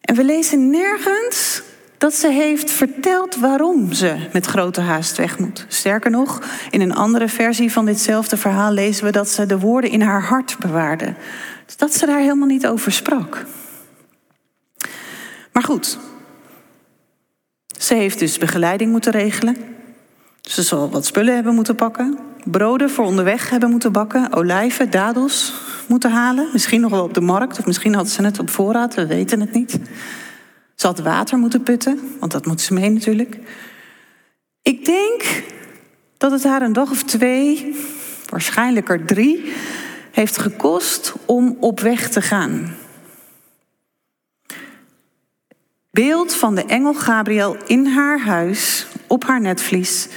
En 0.00 0.14
we 0.14 0.24
lezen 0.24 0.70
nergens 0.70 1.62
dat 1.98 2.14
ze 2.14 2.28
heeft 2.28 2.70
verteld 2.70 3.36
waarom 3.36 3.92
ze 3.92 4.16
met 4.32 4.46
grote 4.46 4.80
haast 4.80 5.16
weg 5.16 5.38
moet. 5.38 5.64
Sterker 5.68 6.10
nog, 6.10 6.42
in 6.70 6.80
een 6.80 6.94
andere 6.94 7.28
versie 7.28 7.72
van 7.72 7.84
ditzelfde 7.84 8.36
verhaal 8.36 8.72
lezen 8.72 9.04
we 9.04 9.10
dat 9.10 9.28
ze 9.28 9.46
de 9.46 9.58
woorden 9.58 9.90
in 9.90 10.00
haar 10.00 10.22
hart 10.22 10.56
bewaarde. 10.58 11.14
dat 11.76 11.94
ze 11.94 12.06
daar 12.06 12.20
helemaal 12.20 12.48
niet 12.48 12.66
over 12.66 12.92
sprak. 12.92 13.44
Maar 15.52 15.62
goed, 15.62 15.98
ze 17.78 17.94
heeft 17.94 18.18
dus 18.18 18.38
begeleiding 18.38 18.90
moeten 18.90 19.12
regelen. 19.12 19.56
Ze 20.40 20.62
zal 20.62 20.90
wat 20.90 21.06
spullen 21.06 21.34
hebben 21.34 21.54
moeten 21.54 21.74
pakken. 21.74 22.18
Broden 22.44 22.90
voor 22.90 23.04
onderweg 23.04 23.50
hebben 23.50 23.70
moeten 23.70 23.92
bakken. 23.92 24.32
Olijven, 24.32 24.90
dadels 24.90 25.52
moeten 25.88 26.10
halen. 26.10 26.48
Misschien 26.52 26.80
nog 26.80 26.90
wel 26.90 27.04
op 27.04 27.14
de 27.14 27.20
markt. 27.20 27.58
Of 27.58 27.66
misschien 27.66 27.94
had 27.94 28.08
ze 28.08 28.24
het 28.24 28.38
op 28.38 28.50
voorraad. 28.50 28.94
We 28.94 29.06
weten 29.06 29.40
het 29.40 29.52
niet. 29.52 29.78
Ze 30.74 30.86
had 30.86 30.98
water 30.98 31.38
moeten 31.38 31.62
putten. 31.62 32.16
Want 32.20 32.32
dat 32.32 32.46
moet 32.46 32.60
ze 32.60 32.74
mee 32.74 32.90
natuurlijk. 32.90 33.38
Ik 34.62 34.84
denk 34.84 35.42
dat 36.18 36.30
het 36.30 36.44
haar 36.44 36.62
een 36.62 36.72
dag 36.72 36.90
of 36.90 37.02
twee, 37.02 37.76
waarschijnlijk 38.28 38.88
er 38.88 39.04
drie, 39.04 39.52
heeft 40.10 40.38
gekost 40.38 41.12
om 41.26 41.56
op 41.60 41.80
weg 41.80 42.08
te 42.08 42.22
gaan. 42.22 42.74
Beeld 45.92 46.34
van 46.34 46.54
de 46.54 46.64
engel 46.64 46.94
Gabriel 46.94 47.56
in 47.66 47.86
haar 47.86 48.20
huis, 48.20 48.86
op 49.06 49.24
haar 49.24 49.40
netvlies, 49.40 50.08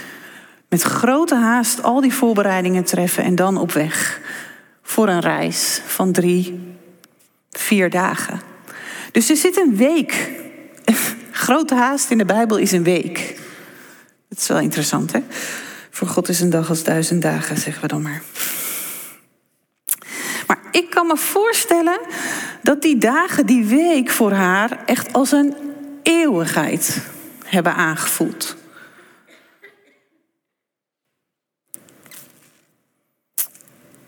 met 0.69 0.81
grote 0.81 1.35
haast 1.35 1.83
al 1.83 2.01
die 2.01 2.13
voorbereidingen 2.13 2.83
treffen 2.83 3.23
en 3.23 3.35
dan 3.35 3.57
op 3.57 3.71
weg 3.71 4.21
voor 4.81 5.07
een 5.07 5.19
reis 5.19 5.81
van 5.85 6.11
drie, 6.11 6.59
vier 7.51 7.89
dagen. 7.89 8.41
Dus 9.11 9.29
er 9.29 9.35
zit 9.35 9.57
een 9.57 9.75
week. 9.75 10.31
Grote 11.31 11.75
haast 11.75 12.11
in 12.11 12.17
de 12.17 12.25
Bijbel 12.25 12.57
is 12.57 12.71
een 12.71 12.83
week. 12.83 13.39
Dat 14.29 14.39
is 14.39 14.47
wel 14.47 14.59
interessant, 14.59 15.11
hè? 15.11 15.19
Voor 15.89 16.07
God 16.07 16.29
is 16.29 16.39
een 16.39 16.49
dag 16.49 16.69
als 16.69 16.83
duizend 16.83 17.21
dagen, 17.21 17.57
zeggen 17.57 17.81
we 17.81 17.87
dan 17.87 18.01
maar. 18.01 18.21
Maar 20.47 20.59
ik 20.71 20.89
kan 20.89 21.07
me 21.07 21.17
voorstellen 21.17 21.99
dat 22.61 22.81
die 22.81 22.97
dagen, 22.97 23.45
die 23.45 23.65
week 23.65 24.09
voor 24.09 24.31
haar 24.31 24.83
echt 24.85 25.13
als 25.13 25.31
een 25.31 25.64
eeuwigheid 26.05 27.01
hebben 27.45 27.75
aangevoeld. 27.75 28.55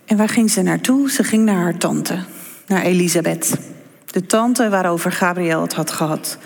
En 0.06 0.18
waar 0.18 0.30
ging 0.30 0.51
ze 0.51 0.62
naartoe? 0.62 1.12
Ze 1.12 1.24
ging 1.24 1.46
naar 1.46 1.62
haar 1.62 1.77
tante, 1.77 2.24
naar 2.68 2.82
Elisabeth. 2.82 3.58
De 4.06 4.25
tante 4.25 4.70
waarover 4.70 5.12
Gabriel 5.12 5.62
het 5.62 5.74
had 5.74 5.92
gehad. 5.92 6.38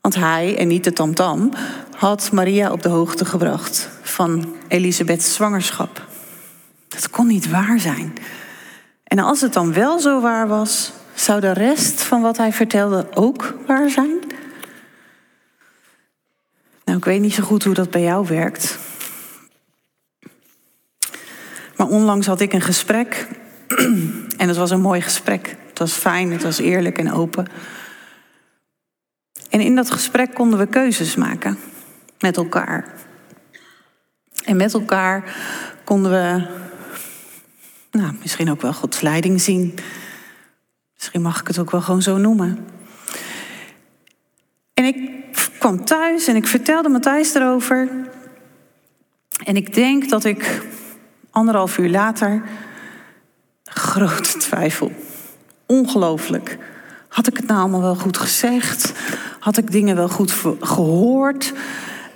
Want 0.00 0.14
hij, 0.14 0.56
en 0.58 0.68
niet 0.68 0.84
de 0.84 0.92
tamtam, 0.92 1.52
had 1.96 2.32
Maria 2.32 2.72
op 2.72 2.82
de 2.82 2.88
hoogte 2.88 3.24
gebracht 3.24 3.88
van 4.02 4.54
Elisabeths 4.68 5.34
zwangerschap. 5.34 6.06
Dat 6.88 7.10
kon 7.10 7.26
niet 7.26 7.50
waar 7.50 7.80
zijn. 7.80 8.12
En 9.04 9.18
als 9.18 9.40
het 9.40 9.52
dan 9.52 9.72
wel 9.72 9.98
zo 9.98 10.20
waar 10.20 10.48
was, 10.48 10.92
zou 11.14 11.40
de 11.40 11.52
rest 11.52 12.02
van 12.02 12.22
wat 12.22 12.36
hij 12.36 12.52
vertelde 12.52 13.06
ook 13.14 13.54
waar 13.66 13.90
zijn? 13.90 14.25
Ik 16.96 17.04
weet 17.04 17.20
niet 17.20 17.34
zo 17.34 17.42
goed 17.42 17.64
hoe 17.64 17.74
dat 17.74 17.90
bij 17.90 18.02
jou 18.02 18.26
werkt. 18.26 18.78
Maar 21.76 21.86
onlangs 21.88 22.26
had 22.26 22.40
ik 22.40 22.52
een 22.52 22.60
gesprek. 22.60 23.28
En 24.36 24.48
het 24.48 24.56
was 24.56 24.70
een 24.70 24.80
mooi 24.80 25.00
gesprek. 25.00 25.56
Het 25.68 25.78
was 25.78 25.92
fijn, 25.92 26.32
het 26.32 26.42
was 26.42 26.58
eerlijk 26.58 26.98
en 26.98 27.12
open. 27.12 27.46
En 29.50 29.60
in 29.60 29.74
dat 29.74 29.90
gesprek 29.90 30.34
konden 30.34 30.58
we 30.58 30.66
keuzes 30.66 31.16
maken 31.16 31.58
met 32.18 32.36
elkaar. 32.36 32.94
En 34.44 34.56
met 34.56 34.74
elkaar 34.74 35.36
konden 35.84 36.10
we 36.10 36.46
nou, 37.90 38.14
misschien 38.20 38.50
ook 38.50 38.60
wel 38.60 38.72
Gods 38.72 39.00
leiding 39.00 39.40
zien. 39.40 39.74
Misschien 40.94 41.22
mag 41.22 41.40
ik 41.40 41.46
het 41.46 41.58
ook 41.58 41.70
wel 41.70 41.80
gewoon 41.80 42.02
zo 42.02 42.16
noemen. 42.16 42.66
En 44.74 44.84
ik 44.84 45.15
kwam 45.66 45.84
thuis 45.84 46.26
en 46.26 46.36
ik 46.36 46.46
vertelde 46.46 46.88
Matthijs 46.88 47.34
erover. 47.34 47.88
En 49.44 49.56
ik 49.56 49.74
denk 49.74 50.08
dat 50.08 50.24
ik 50.24 50.66
anderhalf 51.30 51.78
uur 51.78 51.88
later 51.88 52.42
grote 53.64 54.38
twijfel. 54.38 54.92
Ongelooflijk. 55.66 56.58
Had 57.08 57.26
ik 57.26 57.36
het 57.36 57.46
nou 57.46 57.60
allemaal 57.60 57.80
wel 57.80 57.94
goed 57.94 58.16
gezegd? 58.16 58.92
Had 59.38 59.56
ik 59.56 59.72
dingen 59.72 59.96
wel 59.96 60.08
goed 60.08 60.34
gehoord? 60.60 61.52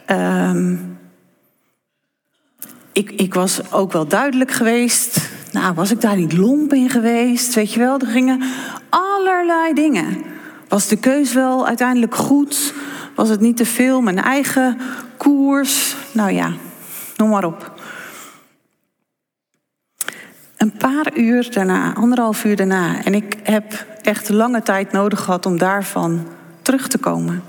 Um, 0.07 0.99
ik, 2.93 3.11
ik 3.11 3.35
was 3.35 3.73
ook 3.73 3.93
wel 3.93 4.07
duidelijk 4.07 4.51
geweest. 4.51 5.31
Nou, 5.53 5.75
was 5.75 5.91
ik 5.91 6.01
daar 6.01 6.17
niet 6.17 6.37
lomp 6.37 6.73
in 6.73 6.91
geweest? 6.91 7.55
Weet 7.55 7.73
je 7.73 7.81
wel, 7.81 7.99
er 7.99 8.07
gingen 8.07 8.43
allerlei 8.89 9.75
dingen. 9.75 10.23
Was 10.69 10.89
de 10.89 10.97
keus 10.97 11.33
wel 11.33 11.67
uiteindelijk 11.67 12.15
goed? 12.15 12.73
Was 13.21 13.29
het 13.29 13.41
niet 13.41 13.57
te 13.57 13.67
veel 13.67 14.01
mijn 14.01 14.19
eigen 14.19 14.79
koers? 15.17 15.97
Nou 16.13 16.31
ja, 16.31 16.53
noem 17.17 17.29
maar 17.29 17.45
op. 17.45 17.81
Een 20.57 20.73
paar 20.73 21.17
uur 21.17 21.53
daarna, 21.53 21.95
anderhalf 21.95 22.45
uur 22.45 22.57
daarna, 22.57 23.05
en 23.05 23.15
ik 23.15 23.37
heb 23.43 23.87
echt 24.03 24.29
lange 24.29 24.63
tijd 24.63 24.93
nodig 24.93 25.21
gehad 25.21 25.47
om 25.47 25.59
daarvan 25.59 26.27
terug 26.63 26.89
te 26.89 26.99
komen. 26.99 27.43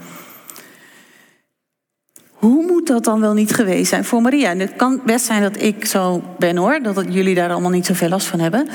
Hoe 2.31 2.65
moet 2.65 2.87
dat 2.87 3.03
dan 3.03 3.19
wel 3.19 3.33
niet 3.33 3.53
geweest 3.53 3.89
zijn 3.89 4.05
voor 4.05 4.21
Maria? 4.21 4.49
En 4.49 4.59
het 4.59 4.75
kan 4.75 5.01
best 5.05 5.25
zijn 5.25 5.41
dat 5.41 5.61
ik 5.61 5.85
zo 5.85 6.23
ben 6.37 6.57
hoor, 6.57 6.79
dat 6.81 7.05
jullie 7.09 7.35
daar 7.35 7.51
allemaal 7.51 7.71
niet 7.71 7.85
zoveel 7.85 8.09
last 8.09 8.27
van 8.27 8.39
hebben. 8.39 8.67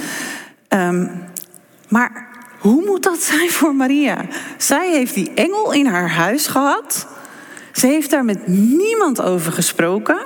Um, 0.69 1.11
maar 1.89 2.36
hoe 2.67 2.85
moet 2.85 3.03
dat 3.03 3.23
zijn 3.23 3.51
voor 3.51 3.75
Maria? 3.75 4.27
Zij 4.59 4.91
heeft 4.91 5.15
die 5.15 5.31
engel 5.35 5.73
in 5.73 5.87
haar 5.87 6.11
huis 6.11 6.47
gehad. 6.47 7.07
Ze 7.73 7.87
heeft 7.87 8.11
daar 8.11 8.25
met 8.25 8.47
niemand 8.47 9.23
over 9.23 9.53
gesproken. 9.53 10.19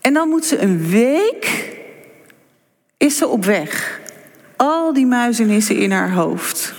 En 0.00 0.14
dan 0.14 0.28
moet 0.28 0.44
ze 0.44 0.58
een 0.58 0.88
week 0.88 1.72
is 2.96 3.16
ze 3.16 3.26
op 3.26 3.44
weg. 3.44 4.00
Al 4.56 4.92
die 4.92 5.06
muizenissen 5.06 5.76
in 5.76 5.90
haar 5.90 6.12
hoofd. 6.12 6.74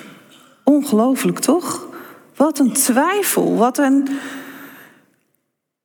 Ongelooflijk 0.64 1.40
toch? 1.40 1.88
Wat 2.36 2.60
een 2.60 2.74
twijfel, 2.74 3.56
wat 3.56 3.78
een 3.78 4.08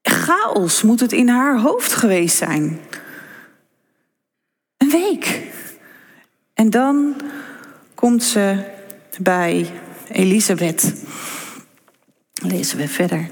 chaos 0.03 0.83
moet 0.83 1.01
het 1.01 1.13
in 1.13 1.29
haar 1.29 1.59
hoofd 1.61 1.93
geweest 1.93 2.37
zijn. 2.37 2.81
Een 4.77 4.91
week. 4.91 5.43
En 6.55 6.71
dan 6.71 7.15
komt 8.01 8.25
ze 8.25 8.57
bij 9.19 9.67
Elisabeth. 10.13 10.93
Lezen 12.43 12.79
we 12.79 12.89
verder. 12.89 13.29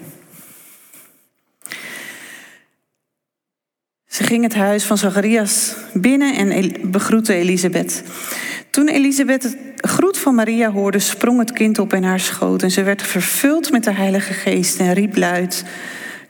Ze 4.06 4.24
ging 4.24 4.42
het 4.42 4.54
huis 4.54 4.84
van 4.84 4.98
Zacharias 4.98 5.74
binnen 5.92 6.34
en 6.34 6.90
begroette 6.90 7.34
Elisabeth. 7.34 8.02
Toen 8.70 8.88
Elisabeth 8.88 9.42
het 9.42 9.56
groet 9.76 10.18
van 10.18 10.34
Maria 10.34 10.70
hoorde, 10.70 10.98
sprong 10.98 11.38
het 11.38 11.52
kind 11.52 11.78
op 11.78 11.92
in 11.92 12.04
haar 12.04 12.20
schoot 12.20 12.62
en 12.62 12.70
ze 12.70 12.82
werd 12.82 13.02
vervuld 13.02 13.70
met 13.70 13.84
de 13.84 13.92
Heilige 13.92 14.32
Geest 14.32 14.80
en 14.80 14.92
riep 14.92 15.16
luid: 15.16 15.64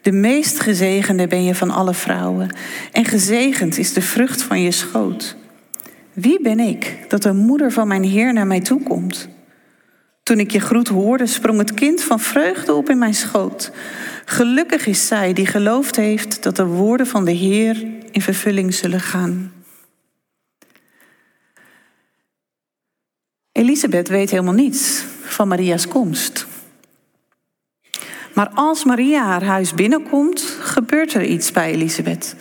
De 0.03 0.13
meest 0.13 0.61
gezegende 0.61 1.27
ben 1.27 1.45
je 1.45 1.55
van 1.55 1.71
alle 1.71 1.95
vrouwen 1.95 2.57
en 2.93 3.05
gezegend 3.05 3.79
is 3.79 3.93
de 3.93 4.03
vrucht 4.03 4.43
van 4.43 4.63
je 4.63 4.71
schoot. 4.71 5.38
Wie 6.21 6.43
ben 6.43 6.61
ik 6.61 7.05
dat 7.09 7.23
de 7.23 7.33
moeder 7.33 7.73
van 7.73 7.89
mijn 7.89 8.03
Heer 8.03 8.33
naar 8.33 8.47
mij 8.47 8.61
toe 8.61 8.83
komt? 8.83 9.29
Toen 10.23 10.39
ik 10.39 10.51
je 10.51 10.61
groet 10.61 10.89
hoorde, 10.89 11.27
sprong 11.27 11.59
het 11.59 11.75
kind 11.75 12.03
van 12.03 12.21
vreugde 12.21 12.75
op 12.75 12.91
in 12.91 12.99
mijn 12.99 13.15
schoot. 13.15 13.73
Gelukkig 14.25 14.87
is 14.87 15.07
zij 15.07 15.33
die 15.33 15.47
geloofd 15.47 15.97
heeft 15.97 16.43
dat 16.43 16.57
de 16.57 16.67
woorden 16.67 17.07
van 17.07 17.25
de 17.25 17.33
Heer 17.33 17.87
in 18.11 18.23
vervulling 18.23 18.75
zullen 18.75 19.01
gaan. 19.01 19.53
Elisabeth 23.53 24.09
weet 24.09 24.31
helemaal 24.31 24.55
niets 24.55 25.05
van 25.23 25.49
Maria's 25.49 25.89
komst. 25.89 26.47
Maar 28.35 28.49
als 28.55 28.85
Maria 28.85 29.25
haar 29.25 29.45
huis 29.45 29.75
binnenkomt, 29.75 30.41
gebeurt 30.61 31.15
er 31.15 31.25
iets 31.25 31.53
bij 31.53 31.71
Elisabeth. 31.73 32.37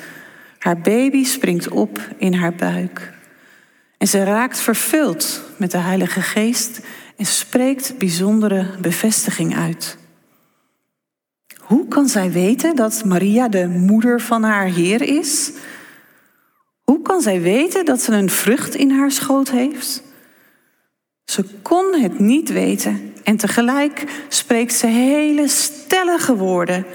Haar 0.60 0.82
baby 0.82 1.24
springt 1.24 1.70
op 1.70 2.00
in 2.18 2.34
haar 2.34 2.56
buik. 2.56 3.16
En 3.98 4.08
ze 4.08 4.24
raakt 4.24 4.60
vervuld 4.60 5.42
met 5.58 5.72
de 5.72 5.78
Heilige 5.78 6.22
Geest 6.22 6.80
en 7.16 7.26
spreekt 7.26 7.98
bijzondere 7.98 8.70
bevestiging 8.82 9.56
uit. 9.56 9.98
Hoe 11.58 11.88
kan 11.88 12.08
zij 12.08 12.32
weten 12.32 12.76
dat 12.76 13.04
Maria 13.06 13.48
de 13.48 13.68
moeder 13.68 14.22
van 14.22 14.44
haar 14.44 14.66
Heer 14.66 15.02
is? 15.02 15.52
Hoe 16.84 17.02
kan 17.02 17.22
zij 17.22 17.42
weten 17.42 17.86
dat 17.86 18.02
ze 18.02 18.12
een 18.12 18.30
vrucht 18.30 18.76
in 18.76 18.92
haar 18.92 19.12
schoot 19.12 19.52
heeft? 19.52 20.04
Ze 21.26 21.44
kon 21.62 22.02
het 22.02 22.20
niet 22.20 22.52
weten 22.52 23.14
en 23.24 23.38
tegelijk 23.38 24.04
spreekt 24.28 24.74
ze 24.74 24.88
hele 24.88 25.48
stellige 25.48 26.36
woorden. 26.36 26.86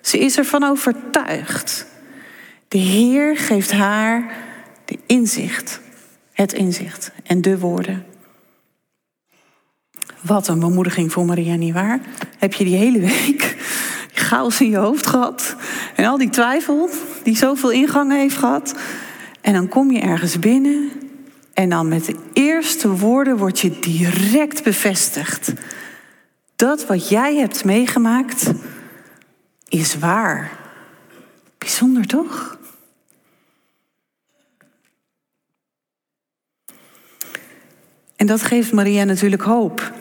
Ze 0.00 0.18
is 0.18 0.38
ervan 0.38 0.64
overtuigd. 0.64 1.86
De 2.68 2.78
Heer 2.78 3.36
geeft 3.36 3.72
haar 3.72 4.36
de 4.84 4.98
inzicht, 5.06 5.80
het 6.36 6.52
inzicht 6.52 7.12
en 7.22 7.42
de 7.42 7.58
woorden. 7.58 8.04
Wat 10.20 10.48
een 10.48 10.60
bemoediging 10.60 11.12
voor 11.12 11.24
Maria, 11.24 11.54
nietwaar? 11.54 12.00
Heb 12.38 12.52
je 12.52 12.64
die 12.64 12.76
hele 12.76 13.00
week 13.00 13.56
chaos 14.12 14.60
in 14.60 14.70
je 14.70 14.76
hoofd 14.76 15.06
gehad. 15.06 15.56
En 15.94 16.04
al 16.04 16.18
die 16.18 16.30
twijfel 16.30 16.90
die 17.22 17.36
zoveel 17.36 17.70
ingangen 17.70 18.18
heeft 18.18 18.36
gehad. 18.36 18.74
En 19.40 19.52
dan 19.52 19.68
kom 19.68 19.90
je 19.90 20.00
ergens 20.00 20.38
binnen. 20.38 20.90
En 21.54 21.68
dan 21.68 21.88
met 21.88 22.04
de 22.04 22.16
eerste 22.32 22.88
woorden 22.88 23.36
word 23.36 23.60
je 23.60 23.78
direct 23.78 24.62
bevestigd. 24.62 25.52
Dat 26.56 26.86
wat 26.86 27.08
jij 27.08 27.36
hebt 27.36 27.64
meegemaakt 27.64 28.52
is 29.68 29.98
waar. 29.98 30.50
Bijzonder 31.58 32.06
toch? 32.06 32.55
En 38.26 38.32
dat 38.32 38.42
geeft 38.42 38.72
Maria 38.72 39.04
natuurlijk 39.04 39.42
hoop. 39.42 39.92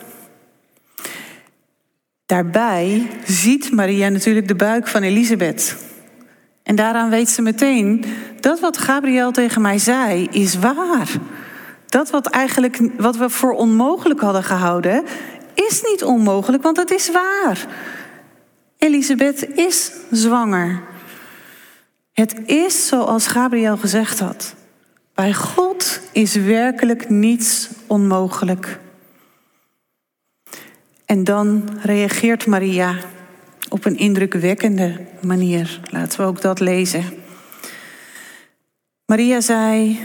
Daarbij 2.25 3.07
ziet 3.25 3.71
Maria 3.71 4.09
natuurlijk 4.09 4.47
de 4.47 4.55
buik 4.55 4.87
van 4.87 5.01
Elisabeth. 5.01 5.75
En 6.63 6.75
daaraan 6.75 7.09
weet 7.09 7.29
ze 7.29 7.41
meteen 7.41 8.05
dat 8.39 8.59
wat 8.59 8.77
Gabriel 8.77 9.31
tegen 9.31 9.61
mij 9.61 9.77
zei 9.77 10.27
is 10.31 10.59
waar. 10.59 11.09
Dat 11.85 12.09
wat 12.09 12.27
eigenlijk 12.27 12.79
wat 12.97 13.17
we 13.17 13.29
voor 13.29 13.51
onmogelijk 13.51 14.19
hadden 14.19 14.43
gehouden, 14.43 15.03
is 15.53 15.81
niet 15.91 16.03
onmogelijk, 16.03 16.63
want 16.63 16.77
het 16.77 16.91
is 16.91 17.11
waar. 17.11 17.67
Elisabeth 18.77 19.47
is 19.55 19.91
zwanger. 20.11 20.81
Het 22.13 22.35
is 22.45 22.87
zoals 22.87 23.27
Gabriel 23.27 23.77
gezegd 23.77 24.19
had. 24.19 24.55
Bij 25.15 25.33
God 25.33 26.01
is 26.11 26.35
werkelijk 26.35 27.09
niets 27.09 27.69
onmogelijk. 27.87 28.79
En 31.05 31.23
dan 31.23 31.69
reageert 31.81 32.45
Maria 32.45 32.95
op 33.69 33.85
een 33.85 33.97
indrukwekkende 33.97 35.05
manier. 35.21 35.79
Laten 35.83 36.19
we 36.19 36.25
ook 36.25 36.41
dat 36.41 36.59
lezen. 36.59 37.03
Maria 39.05 39.41
zei: 39.41 39.99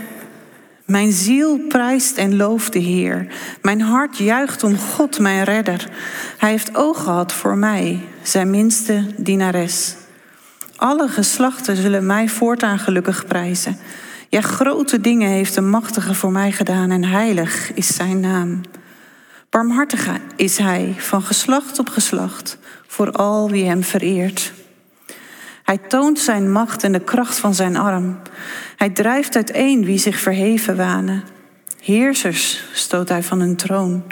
Mijn 0.85 1.13
ziel 1.13 1.59
prijst 1.59 2.17
en 2.17 2.37
looft 2.37 2.73
de 2.73 2.79
Heer. 2.79 3.27
Mijn 3.63 3.81
hart 3.81 4.19
juicht 4.19 4.63
om 4.63 4.79
God, 4.79 5.19
mijn 5.19 5.45
redder. 5.45 5.89
Hij 6.39 6.51
heeft 6.51 6.77
oog 6.77 7.03
gehad 7.03 7.33
voor 7.33 7.57
mij, 7.57 8.01
zijn 8.23 8.51
minste 8.51 9.05
dienares. 9.17 9.95
Alle 10.77 11.09
geslachten 11.09 11.77
zullen 11.77 12.07
mij 12.07 12.29
voortaan 12.29 12.79
gelukkig 12.79 13.27
prijzen. 13.27 13.79
Ja, 14.31 14.41
grote 14.41 15.01
dingen 15.01 15.29
heeft 15.29 15.55
de 15.55 15.61
machtige 15.61 16.15
voor 16.15 16.33
mij 16.33 16.53
gedaan 16.53 16.91
en 16.91 17.05
heilig 17.05 17.73
is 17.75 17.95
zijn 17.95 18.21
naam. 18.21 18.61
Barmhartig 19.49 20.09
is 20.37 20.59
hij 20.59 20.95
van 20.97 21.23
geslacht 21.23 21.79
op 21.79 21.89
geslacht 21.89 22.59
voor 22.87 23.13
al 23.13 23.51
wie 23.51 23.65
hem 23.65 23.83
vereert. 23.83 24.53
Hij 25.63 25.79
toont 25.79 26.19
zijn 26.19 26.53
macht 26.53 26.85
en 26.85 26.93
de 26.93 27.01
kracht 27.01 27.39
van 27.39 27.55
zijn 27.55 27.77
arm. 27.77 28.19
Hij 28.77 28.91
drijft 28.91 29.37
uiteen 29.37 29.85
wie 29.85 29.99
zich 29.99 30.21
verheven 30.21 30.77
wanen. 30.77 31.25
Heersers 31.81 32.65
stoot 32.73 33.09
hij 33.09 33.23
van 33.23 33.41
hun 33.41 33.57
troon. 33.57 34.05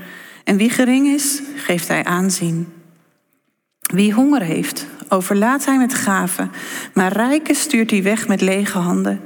En 0.45 0.57
wie 0.57 0.71
gering 0.71 1.07
is, 1.07 1.43
geeft 1.57 1.89
hij 1.89 2.05
aanzien. 2.05 2.73
Wie 3.81 4.13
honger 4.13 4.43
heeft, 4.43 4.87
overlaat 5.09 5.65
hij 5.65 5.79
met 5.79 5.95
gaven, 5.95 6.51
maar 6.95 7.13
rijken 7.13 7.55
stuurt 7.55 7.91
hij 7.91 8.03
weg 8.03 8.29
met 8.29 8.41
lege 8.41 8.79
handen. 8.79 9.21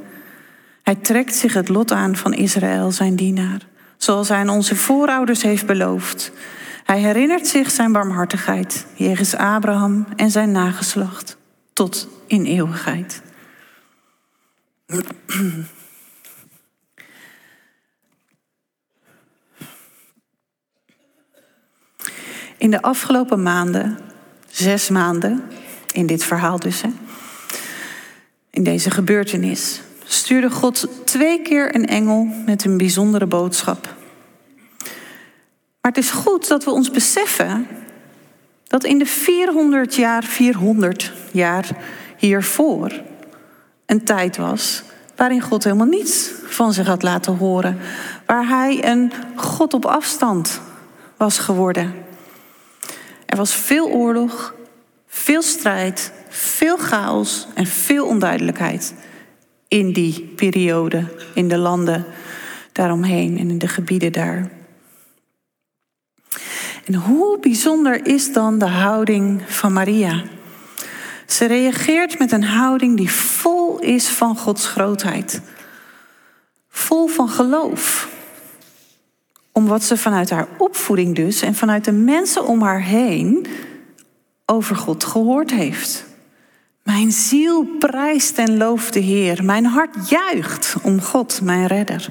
Hij 0.82 0.94
trekt 0.94 1.34
zich 1.34 1.54
het 1.54 1.68
lot 1.68 1.92
aan 1.92 2.16
van 2.16 2.32
Israël, 2.32 2.90
zijn 2.90 3.16
dienaar 3.16 3.70
zoals 4.02 4.28
hij 4.28 4.38
aan 4.38 4.48
onze 4.48 4.76
voorouders 4.76 5.42
heeft 5.42 5.66
beloofd. 5.66 6.32
Hij 6.84 7.00
herinnert 7.00 7.46
zich 7.46 7.70
zijn 7.70 7.92
barmhartigheid 7.92 8.86
jegens 8.94 9.34
Abraham 9.34 10.06
en 10.16 10.30
zijn 10.30 10.52
nageslacht 10.52 11.36
tot 11.72 12.08
in 12.26 12.44
eeuwigheid. 12.44 13.22
In 22.56 22.70
de 22.70 22.82
afgelopen 22.82 23.42
maanden, 23.42 23.98
zes 24.48 24.88
maanden, 24.88 25.42
in 25.92 26.06
dit 26.06 26.24
verhaal 26.24 26.58
dus, 26.58 26.82
hè, 26.82 26.88
in 28.50 28.64
deze 28.64 28.90
gebeurtenis, 28.90 29.80
stuurde 30.12 30.50
God 30.50 30.88
twee 31.04 31.42
keer 31.42 31.74
een 31.74 31.86
engel 31.86 32.28
met 32.46 32.64
een 32.64 32.76
bijzondere 32.76 33.26
boodschap. 33.26 33.94
Maar 35.80 35.92
het 35.92 35.96
is 35.96 36.10
goed 36.10 36.48
dat 36.48 36.64
we 36.64 36.70
ons 36.70 36.90
beseffen 36.90 37.66
dat 38.66 38.84
in 38.84 38.98
de 38.98 39.06
400 39.06 39.94
jaar, 39.94 40.24
400 40.24 41.12
jaar 41.30 41.68
hiervoor 42.16 43.02
een 43.86 44.04
tijd 44.04 44.36
was 44.36 44.82
waarin 45.16 45.40
God 45.40 45.64
helemaal 45.64 45.86
niets 45.86 46.30
van 46.44 46.72
zich 46.72 46.86
had 46.86 47.02
laten 47.02 47.36
horen. 47.36 47.78
Waar 48.26 48.48
hij 48.48 48.84
een 48.84 49.12
God 49.36 49.74
op 49.74 49.84
afstand 49.84 50.60
was 51.16 51.38
geworden. 51.38 51.94
Er 53.26 53.36
was 53.36 53.54
veel 53.54 53.88
oorlog, 53.88 54.54
veel 55.06 55.42
strijd, 55.42 56.12
veel 56.28 56.76
chaos 56.76 57.46
en 57.54 57.66
veel 57.66 58.06
onduidelijkheid 58.06 58.94
in 59.72 59.92
die 59.92 60.32
periode, 60.36 61.04
in 61.34 61.48
de 61.48 61.56
landen 61.56 62.04
daaromheen 62.72 63.38
en 63.38 63.50
in 63.50 63.58
de 63.58 63.68
gebieden 63.68 64.12
daar. 64.12 64.50
En 66.84 66.94
hoe 66.94 67.38
bijzonder 67.38 68.06
is 68.06 68.32
dan 68.32 68.58
de 68.58 68.66
houding 68.66 69.42
van 69.46 69.72
Maria? 69.72 70.22
Ze 71.26 71.44
reageert 71.44 72.18
met 72.18 72.32
een 72.32 72.44
houding 72.44 72.96
die 72.96 73.10
vol 73.10 73.78
is 73.78 74.08
van 74.08 74.36
Gods 74.36 74.66
grootheid. 74.66 75.40
Vol 76.68 77.06
van 77.06 77.28
geloof. 77.28 78.08
Om 79.52 79.66
wat 79.66 79.82
ze 79.82 79.96
vanuit 79.96 80.30
haar 80.30 80.48
opvoeding 80.58 81.14
dus 81.14 81.42
en 81.42 81.54
vanuit 81.54 81.84
de 81.84 81.92
mensen 81.92 82.46
om 82.46 82.62
haar 82.62 82.82
heen 82.82 83.46
over 84.46 84.76
God 84.76 85.04
gehoord 85.04 85.50
heeft. 85.50 86.10
Mijn 86.82 87.12
ziel 87.12 87.64
prijst 87.78 88.38
en 88.38 88.56
looft 88.56 88.92
de 88.92 89.00
Heer. 89.00 89.44
Mijn 89.44 89.64
hart 89.64 90.08
juicht 90.08 90.76
om 90.82 91.00
God, 91.00 91.40
mijn 91.42 91.66
redder. 91.66 92.10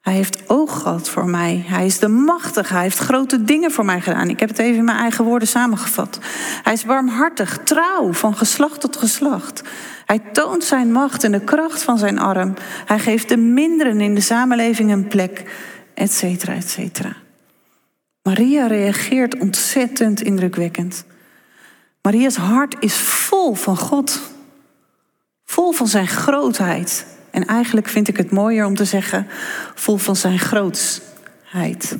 Hij 0.00 0.14
heeft 0.14 0.48
oog 0.48 0.82
gehad 0.82 1.08
voor 1.08 1.26
mij. 1.26 1.64
Hij 1.66 1.86
is 1.86 1.98
de 1.98 2.08
machtige. 2.08 2.72
Hij 2.72 2.82
heeft 2.82 2.98
grote 2.98 3.44
dingen 3.44 3.70
voor 3.70 3.84
mij 3.84 4.00
gedaan. 4.00 4.28
Ik 4.28 4.40
heb 4.40 4.48
het 4.48 4.58
even 4.58 4.76
in 4.76 4.84
mijn 4.84 4.98
eigen 4.98 5.24
woorden 5.24 5.48
samengevat. 5.48 6.18
Hij 6.62 6.72
is 6.72 6.84
barmhartig, 6.84 7.58
trouw, 7.64 8.12
van 8.12 8.36
geslacht 8.36 8.80
tot 8.80 8.96
geslacht. 8.96 9.62
Hij 10.04 10.18
toont 10.32 10.64
zijn 10.64 10.92
macht 10.92 11.24
en 11.24 11.32
de 11.32 11.40
kracht 11.40 11.82
van 11.82 11.98
zijn 11.98 12.18
arm. 12.18 12.54
Hij 12.84 12.98
geeft 12.98 13.28
de 13.28 13.36
minderen 13.36 14.00
in 14.00 14.14
de 14.14 14.20
samenleving 14.20 14.92
een 14.92 15.08
plek, 15.08 15.44
et 15.94 16.12
cetera. 16.12 17.16
Maria 18.22 18.66
reageert 18.66 19.38
ontzettend 19.38 20.22
indrukwekkend. 20.22 21.04
Maria's 22.06 22.36
hart 22.36 22.76
is 22.78 22.94
vol 22.94 23.54
van 23.54 23.76
God. 23.76 24.20
Vol 25.44 25.72
van 25.72 25.86
zijn 25.86 26.06
grootheid. 26.06 27.06
En 27.30 27.44
eigenlijk 27.46 27.88
vind 27.88 28.08
ik 28.08 28.16
het 28.16 28.30
mooier 28.30 28.66
om 28.66 28.74
te 28.74 28.84
zeggen, 28.84 29.26
vol 29.74 29.96
van 29.96 30.16
zijn 30.16 30.38
grootsheid. 30.38 31.96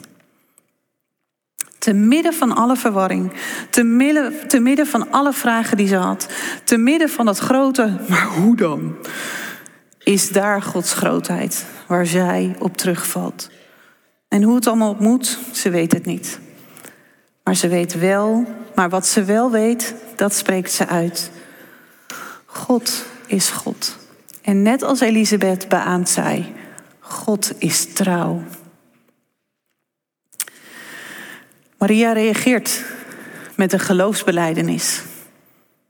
Te 1.79 1.93
midden 1.93 2.35
van 2.35 2.55
alle 2.55 2.77
verwarring, 2.77 3.33
te 3.71 3.83
midden, 3.83 4.49
te 4.49 4.61
midden 4.61 4.87
van 4.87 5.11
alle 5.11 5.33
vragen 5.33 5.77
die 5.77 5.89
ze 5.89 5.97
had, 5.97 6.29
te 6.65 6.77
midden 6.77 7.09
van 7.09 7.27
dat 7.27 7.39
grote, 7.39 7.97
maar 8.09 8.27
hoe 8.27 8.57
dan? 8.57 8.97
Is 9.99 10.29
daar 10.29 10.63
Gods 10.63 10.95
grootheid 10.95 11.67
waar 11.87 12.07
zij 12.07 12.57
op 12.59 12.77
terugvalt. 12.77 13.51
En 14.29 14.43
hoe 14.43 14.55
het 14.55 14.67
allemaal 14.67 14.91
op 14.91 15.01
moet, 15.01 15.39
ze 15.53 15.71
weet 15.71 15.93
het 15.93 16.05
niet. 16.05 16.39
Maar 17.43 17.55
ze 17.55 17.69
weet 17.69 17.99
wel, 17.99 18.47
maar 18.77 18.89
wat 18.89 19.07
ze 19.07 19.25
wel 19.25 19.51
weet, 19.51 19.95
dat 20.17 20.35
spreekt 20.35 20.73
ze 20.73 20.87
uit. 20.87 21.31
God 22.45 23.05
is 23.27 23.49
God. 23.49 23.97
En 24.43 24.63
net 24.63 24.83
als 24.83 25.01
Elisabeth 25.01 25.69
beaamt 25.69 26.09
zij, 26.09 26.53
God 27.01 27.53
is 27.59 27.93
trouw. 27.93 28.43
Maria 31.79 32.13
reageert 32.13 32.85
met 33.55 33.73
een 33.73 33.81
geloofsbeleidenis. 33.81 35.03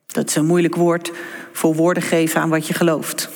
Dat 0.07 0.29
is 0.29 0.35
een 0.35 0.47
moeilijk 0.47 0.75
woord 0.75 1.13
voor 1.53 1.75
woorden 1.75 2.03
geven 2.03 2.41
aan 2.41 2.49
wat 2.49 2.67
je 2.67 2.75
gelooft. 2.75 3.29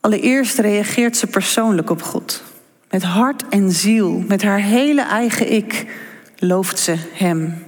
Allereerst 0.00 0.58
reageert 0.58 1.16
ze 1.16 1.26
persoonlijk 1.26 1.90
op 1.90 2.02
God. 2.02 2.42
Met 2.92 3.02
hart 3.02 3.48
en 3.48 3.70
ziel, 3.70 4.24
met 4.28 4.42
haar 4.42 4.58
hele 4.60 5.02
eigen 5.02 5.52
ik, 5.52 5.86
looft 6.38 6.78
ze 6.78 6.96
Hem. 7.12 7.64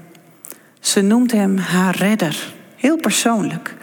Ze 0.81 1.01
noemt 1.01 1.33
Hem 1.33 1.57
haar 1.57 1.97
redder, 1.97 2.53
heel 2.77 2.97
persoonlijk. 2.97 3.75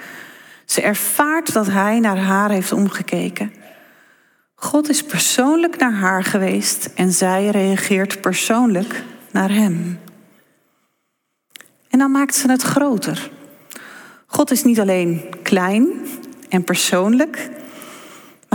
Ze 0.65 0.81
ervaart 0.81 1.53
dat 1.53 1.67
Hij 1.67 1.99
naar 1.99 2.17
haar 2.17 2.49
heeft 2.49 2.71
omgekeken. 2.71 3.53
God 4.55 4.89
is 4.89 5.03
persoonlijk 5.03 5.77
naar 5.77 5.93
haar 5.93 6.23
geweest 6.23 6.89
en 6.95 7.11
zij 7.11 7.49
reageert 7.49 8.21
persoonlijk 8.21 9.03
naar 9.31 9.51
hem. 9.51 9.99
En 11.89 11.99
dan 11.99 12.11
maakt 12.11 12.35
ze 12.35 12.51
het 12.51 12.61
groter. 12.61 13.31
God 14.25 14.51
is 14.51 14.63
niet 14.63 14.79
alleen 14.79 15.21
klein 15.43 15.87
en 16.49 16.63
persoonlijk, 16.63 17.49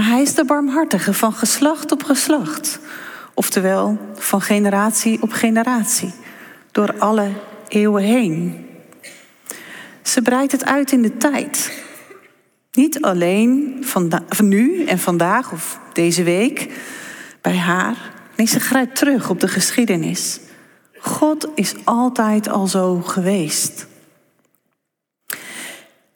hij 0.07 0.23
is 0.23 0.35
de 0.35 0.45
barmhartige 0.45 1.15
van 1.15 1.33
geslacht 1.33 1.93
op 1.93 2.03
geslacht. 2.03 2.79
Oftewel 3.35 3.99
van 4.15 4.41
generatie 4.41 5.23
op 5.23 5.33
generatie, 5.33 6.13
door 6.73 6.99
alle 6.99 7.31
eeuwen 7.69 8.03
heen. 8.03 8.67
Ze 10.03 10.23
breidt 10.23 10.53
het 10.53 10.65
uit 10.65 10.93
in 10.93 11.03
de 11.03 11.17
tijd. 11.17 11.85
Niet 12.73 13.03
alleen 13.03 13.77
van 13.81 14.23
nu 14.39 14.85
en 14.85 14.99
vandaag 14.99 15.53
of 15.53 15.79
deze 15.93 16.23
week 16.23 16.71
bij 17.41 17.57
haar. 17.57 17.97
Nee, 18.37 18.47
ze 18.47 18.61
grijpt 18.61 18.97
terug 18.97 19.31
op 19.31 19.41
de 19.41 19.49
geschiedenis. 19.49 20.41
God 20.99 21.49
is 21.55 21.75
altijd 21.85 22.49
al 22.49 22.67
zo 22.67 23.01
geweest. 23.01 23.87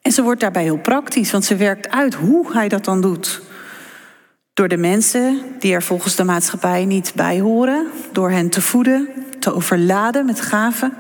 En 0.03 0.13
ze 0.13 0.23
wordt 0.23 0.41
daarbij 0.41 0.63
heel 0.63 0.79
praktisch, 0.79 1.31
want 1.31 1.45
ze 1.45 1.57
werkt 1.57 1.91
uit 1.91 2.15
hoe 2.15 2.53
hij 2.53 2.69
dat 2.69 2.85
dan 2.85 3.01
doet. 3.01 3.41
Door 4.61 4.69
de 4.69 4.77
mensen 4.77 5.43
die 5.59 5.73
er 5.73 5.83
volgens 5.83 6.17
de 6.17 6.25
maatschappij 6.25 6.85
niet 6.85 7.13
bij 7.15 7.41
horen, 7.41 7.87
door 8.13 8.31
hen 8.31 8.51
te 8.51 8.61
voeden, 8.61 9.09
te 9.39 9.55
overladen 9.55 10.27
met 10.27 10.41
gaven, 10.41 10.95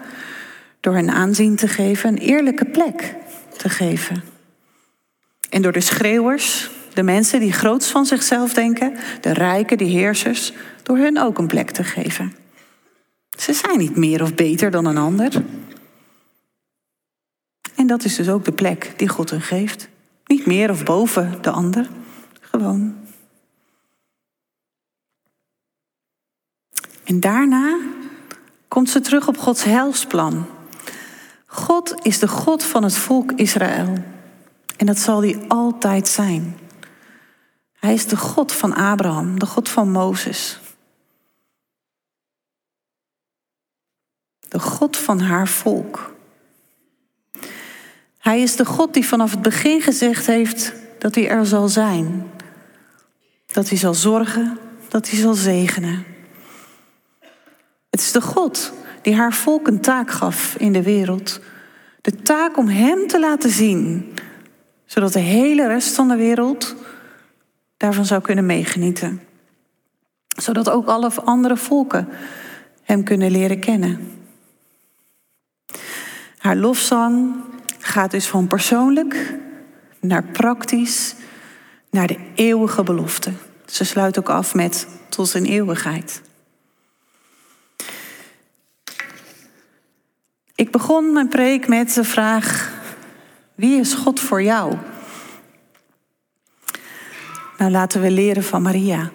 door 0.81 0.95
hen 0.95 1.11
aanzien 1.11 1.57
te 1.57 1.69
geven, 1.69 2.09
een 2.09 2.19
eerlijke 2.19 2.65
plek 2.65 3.15
te 3.57 3.69
geven. 3.69 4.23
En 5.51 5.63
door 5.63 5.73
de 5.73 5.81
schreeuwers, 5.81 6.71
de 6.95 7.03
mensen 7.03 7.41
die 7.41 7.53
groots 7.53 7.91
van 7.91 8.07
zichzelf 8.07 8.53
denken, 8.53 8.97
de 9.21 9.33
rijken, 9.33 9.79
die 9.79 9.99
heersers, 9.99 10.53
door 10.83 10.97
hen 10.97 11.17
ook 11.17 11.39
een 11.39 11.47
plek 11.47 11.71
te 11.71 11.85
geven. 11.85 12.35
Ze 13.39 13.53
zijn 13.53 13.79
niet 13.79 13.97
meer 13.97 14.23
of 14.23 14.35
beter 14.35 14.71
dan 14.71 14.85
een 14.85 14.99
ander. 14.99 15.43
En 17.77 17.87
dat 17.87 18.05
is 18.05 18.17
dus 18.17 18.29
ook 18.29 18.45
de 18.45 18.53
plek 18.53 18.93
die 18.97 19.09
God 19.09 19.31
hun 19.31 19.43
geeft. 19.43 19.89
Niet 20.27 20.47
meer 20.47 20.71
of 20.71 20.85
boven 20.85 21.39
de 21.41 21.51
ander, 21.51 21.89
gewoon. 22.41 23.00
En 27.11 27.21
daarna 27.21 27.79
komt 28.69 28.91
ze 28.91 29.01
terug 29.01 29.29
op 29.29 29.39
Gods 29.39 29.65
heilsplan. 29.65 30.47
God 31.47 31.95
is 32.03 32.19
de 32.19 32.29
God 32.29 32.65
van 32.65 32.83
het 32.83 32.97
volk 32.97 33.33
Israël. 33.33 33.95
En 34.77 34.87
dat 34.87 34.99
zal 34.99 35.23
hij 35.23 35.45
altijd 35.49 36.09
zijn. 36.09 36.59
Hij 37.73 37.95
is 37.95 38.07
de 38.07 38.17
God 38.17 38.53
van 38.53 38.75
Abraham, 38.75 39.39
de 39.39 39.47
God 39.47 39.69
van 39.69 39.91
Mozes. 39.91 40.61
De 44.49 44.61
God 44.61 44.97
van 44.97 45.21
haar 45.21 45.49
volk. 45.49 46.15
Hij 48.19 48.41
is 48.41 48.57
de 48.57 48.65
God 48.65 48.95
die 48.95 49.07
vanaf 49.07 49.31
het 49.31 49.43
begin 49.43 49.81
gezegd 49.81 50.27
heeft 50.27 50.73
dat 50.99 51.15
hij 51.15 51.29
er 51.29 51.47
zal 51.47 51.69
zijn. 51.69 52.31
Dat 53.47 53.69
hij 53.69 53.79
zal 53.79 53.95
zorgen, 53.95 54.59
dat 54.89 55.09
hij 55.11 55.19
zal 55.19 55.35
zegenen. 55.35 56.19
Het 57.91 58.01
is 58.01 58.13
de 58.13 58.21
God 58.21 58.73
die 59.03 59.15
haar 59.15 59.33
volk 59.33 59.67
een 59.67 59.81
taak 59.81 60.11
gaf 60.11 60.55
in 60.59 60.73
de 60.73 60.83
wereld. 60.83 61.41
De 62.01 62.23
taak 62.23 62.57
om 62.57 62.69
Hem 62.69 63.07
te 63.07 63.21
laten 63.21 63.51
zien, 63.51 64.15
zodat 64.85 65.13
de 65.13 65.19
hele 65.19 65.67
rest 65.67 65.95
van 65.95 66.09
de 66.09 66.17
wereld 66.17 66.75
daarvan 67.77 68.05
zou 68.05 68.21
kunnen 68.21 68.47
meegenieten. 68.47 69.23
Zodat 70.29 70.71
ook 70.71 70.87
alle 70.87 71.11
andere 71.25 71.57
volken 71.57 72.09
Hem 72.83 73.05
kunnen 73.05 73.31
leren 73.31 73.61
kennen. 73.61 74.19
Haar 76.39 76.57
lofzang 76.57 77.35
gaat 77.79 78.11
dus 78.11 78.27
van 78.27 78.47
persoonlijk 78.47 79.35
naar 80.01 80.25
praktisch 80.25 81.15
naar 81.91 82.07
de 82.07 82.19
eeuwige 82.35 82.83
belofte. 82.83 83.33
Ze 83.67 83.85
sluit 83.85 84.19
ook 84.19 84.29
af 84.29 84.55
met 84.55 84.87
tot 85.09 85.35
een 85.35 85.45
eeuwigheid. 85.45 86.23
Ik 90.61 90.71
begon 90.71 91.13
mijn 91.13 91.29
preek 91.29 91.69
met 91.69 91.95
de 91.95 92.05
vraag: 92.05 92.73
wie 93.55 93.79
is 93.79 93.95
God 93.95 94.21
voor 94.21 94.43
jou? 94.43 94.77
Nou, 97.59 97.71
laten 97.71 98.01
we 98.01 98.11
leren 98.11 98.43
van 98.43 98.63
Maria. 98.63 99.11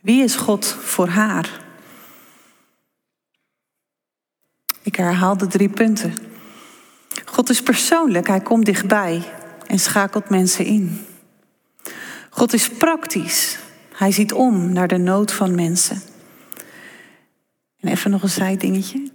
Wie 0.00 0.22
is 0.22 0.34
God 0.34 0.66
voor 0.66 1.08
haar? 1.08 1.60
Ik 4.82 4.96
herhaal 4.96 5.36
de 5.36 5.46
drie 5.46 5.68
punten. 5.68 6.14
God 7.24 7.50
is 7.50 7.62
persoonlijk, 7.62 8.26
hij 8.26 8.40
komt 8.40 8.64
dichtbij 8.64 9.22
en 9.66 9.78
schakelt 9.78 10.28
mensen 10.28 10.64
in. 10.64 11.06
God 12.30 12.52
is 12.52 12.68
praktisch, 12.68 13.58
hij 13.92 14.12
ziet 14.12 14.32
om 14.32 14.72
naar 14.72 14.88
de 14.88 14.98
nood 14.98 15.32
van 15.32 15.54
mensen. 15.54 16.02
En 17.80 17.88
even 17.88 18.10
nog 18.10 18.22
een 18.22 18.28
zijdingetje. 18.28 19.12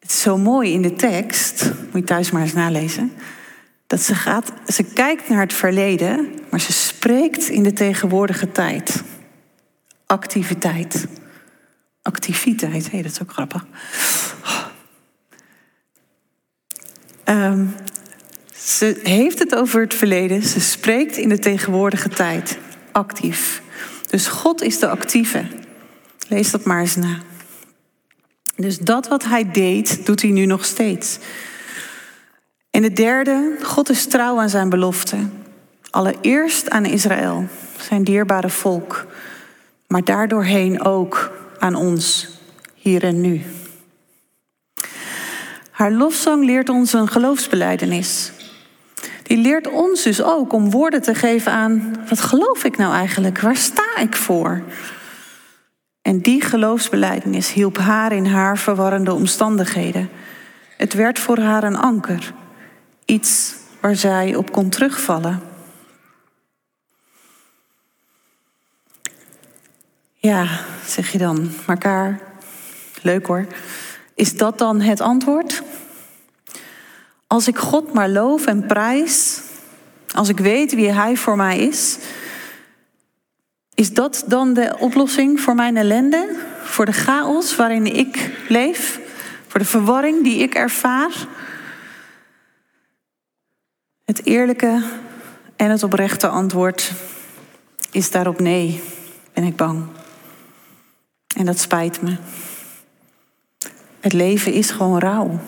Het 0.00 0.10
is 0.10 0.20
zo 0.20 0.38
mooi 0.38 0.72
in 0.72 0.82
de 0.82 0.92
tekst, 0.92 1.64
moet 1.64 2.00
je 2.00 2.04
thuis 2.04 2.30
maar 2.30 2.42
eens 2.42 2.52
nalezen, 2.52 3.12
dat 3.86 4.00
ze 4.00 4.14
gaat, 4.14 4.52
ze 4.66 4.82
kijkt 4.82 5.28
naar 5.28 5.40
het 5.40 5.52
verleden, 5.52 6.28
maar 6.50 6.60
ze 6.60 6.72
spreekt 6.72 7.48
in 7.48 7.62
de 7.62 7.72
tegenwoordige 7.72 8.52
tijd. 8.52 9.02
Activiteit. 10.06 11.06
Activiteit, 12.02 12.90
hey, 12.90 13.02
dat 13.02 13.12
is 13.12 13.22
ook 13.22 13.32
grappig. 13.32 13.66
Um, 17.24 17.74
ze 18.54 19.00
heeft 19.02 19.38
het 19.38 19.54
over 19.54 19.80
het 19.80 19.94
verleden, 19.94 20.42
ze 20.42 20.60
spreekt 20.60 21.16
in 21.16 21.28
de 21.28 21.38
tegenwoordige 21.38 22.08
tijd. 22.08 22.58
Actief. 22.92 23.62
Dus 24.06 24.26
God 24.26 24.62
is 24.62 24.78
de 24.78 24.88
actieve. 24.88 25.46
Lees 26.28 26.50
dat 26.50 26.64
maar 26.64 26.80
eens 26.80 26.96
na. 26.96 27.18
Dus 28.60 28.78
dat 28.78 29.08
wat 29.08 29.24
hij 29.24 29.50
deed, 29.50 30.06
doet 30.06 30.22
hij 30.22 30.30
nu 30.30 30.46
nog 30.46 30.64
steeds. 30.64 31.18
En 32.70 32.82
het 32.82 32.96
derde, 32.96 33.56
God 33.62 33.90
is 33.90 34.06
trouw 34.06 34.38
aan 34.38 34.48
zijn 34.48 34.68
belofte. 34.68 35.16
Allereerst 35.90 36.70
aan 36.70 36.84
Israël, 36.84 37.46
zijn 37.78 38.04
dierbare 38.04 38.48
volk. 38.48 39.06
Maar 39.86 40.04
daardoorheen 40.04 40.84
ook 40.84 41.32
aan 41.58 41.74
ons, 41.74 42.28
hier 42.74 43.02
en 43.02 43.20
nu. 43.20 43.42
Haar 45.70 45.92
lofzang 45.92 46.44
leert 46.44 46.68
ons 46.68 46.92
een 46.92 47.08
geloofsbeleidenis. 47.08 48.32
Die 49.22 49.38
leert 49.38 49.70
ons 49.70 50.02
dus 50.02 50.22
ook 50.22 50.52
om 50.52 50.70
woorden 50.70 51.02
te 51.02 51.14
geven 51.14 51.52
aan: 51.52 51.96
wat 52.08 52.20
geloof 52.20 52.64
ik 52.64 52.76
nou 52.76 52.94
eigenlijk? 52.94 53.40
Waar 53.40 53.56
sta 53.56 53.96
ik 54.00 54.16
voor? 54.16 54.62
En 56.10 56.20
die 56.20 56.40
geloofsbeleidenis 56.40 57.52
hielp 57.52 57.78
haar 57.78 58.12
in 58.12 58.26
haar 58.26 58.58
verwarrende 58.58 59.12
omstandigheden. 59.12 60.10
Het 60.76 60.92
werd 60.92 61.18
voor 61.18 61.38
haar 61.38 61.62
een 61.62 61.76
anker, 61.76 62.34
iets 63.04 63.54
waar 63.80 63.96
zij 63.96 64.34
op 64.34 64.52
kon 64.52 64.68
terugvallen. 64.68 65.42
Ja, 70.14 70.48
zeg 70.86 71.12
je 71.12 71.18
dan, 71.18 71.50
elkaar. 71.66 72.20
Leuk 73.02 73.26
hoor. 73.26 73.46
Is 74.14 74.36
dat 74.36 74.58
dan 74.58 74.80
het 74.80 75.00
antwoord? 75.00 75.62
Als 77.26 77.48
ik 77.48 77.58
God 77.58 77.92
maar 77.92 78.08
loof 78.08 78.46
en 78.46 78.66
prijs, 78.66 79.40
als 80.14 80.28
ik 80.28 80.38
weet 80.38 80.74
wie 80.74 80.92
Hij 80.92 81.16
voor 81.16 81.36
mij 81.36 81.58
is, 81.58 81.98
is 83.80 83.92
dat 83.92 84.24
dan 84.26 84.54
de 84.54 84.76
oplossing 84.78 85.40
voor 85.40 85.54
mijn 85.54 85.76
ellende? 85.76 86.36
Voor 86.62 86.84
de 86.84 86.92
chaos 86.92 87.56
waarin 87.56 87.86
ik 87.86 88.30
leef? 88.48 89.00
Voor 89.46 89.60
de 89.60 89.66
verwarring 89.66 90.22
die 90.24 90.38
ik 90.38 90.54
ervaar? 90.54 91.26
Het 94.04 94.26
eerlijke 94.26 94.82
en 95.56 95.70
het 95.70 95.82
oprechte 95.82 96.28
antwoord 96.28 96.92
is 97.90 98.10
daarop 98.10 98.40
nee, 98.40 98.82
ben 99.32 99.44
ik 99.44 99.56
bang. 99.56 99.86
En 101.36 101.44
dat 101.44 101.58
spijt 101.58 102.02
me. 102.02 102.16
Het 104.00 104.12
leven 104.12 104.52
is 104.52 104.70
gewoon 104.70 104.98
rauw. 104.98 105.40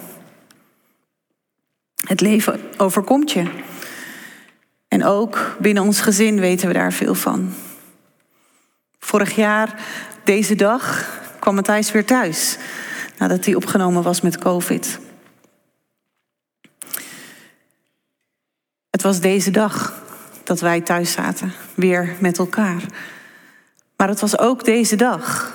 Het 2.07 2.21
leven 2.21 2.61
overkomt 2.77 3.33
je. 3.33 3.45
En 4.89 5.05
ook 5.05 5.57
binnen 5.61 5.83
ons 5.83 6.01
gezin 6.01 6.41
weten 6.41 6.69
we 6.69 6.75
daar 6.75 6.93
veel 6.93 7.15
van. 7.15 7.53
Vorig 9.05 9.35
jaar, 9.35 9.75
deze 10.25 10.55
dag, 10.55 11.09
kwam 11.39 11.55
Matthijs 11.55 11.93
weer 11.93 12.05
thuis. 12.05 12.59
Nadat 13.19 13.45
hij 13.45 13.55
opgenomen 13.55 14.03
was 14.03 14.21
met 14.21 14.39
COVID. 14.39 14.99
Het 18.91 19.03
was 19.03 19.21
deze 19.21 19.51
dag 19.51 20.03
dat 20.45 20.61
wij 20.61 20.81
thuis 20.81 21.13
zaten, 21.13 21.53
weer 21.75 22.17
met 22.21 22.39
elkaar. 22.39 22.83
Maar 23.97 24.09
het 24.09 24.21
was 24.21 24.39
ook 24.39 24.65
deze 24.65 24.97
dag 24.97 25.55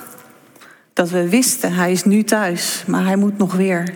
dat 0.93 1.09
we 1.09 1.29
wisten, 1.29 1.73
hij 1.73 1.91
is 1.91 2.03
nu 2.03 2.23
thuis, 2.23 2.83
maar 2.87 3.05
hij 3.05 3.15
moet 3.15 3.37
nog 3.37 3.53
weer. 3.53 3.93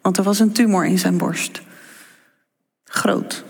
Want 0.00 0.16
er 0.16 0.24
was 0.24 0.38
een 0.38 0.52
tumor 0.52 0.86
in 0.86 0.98
zijn 0.98 1.18
borst. 1.18 1.62
Groot. 2.84 3.44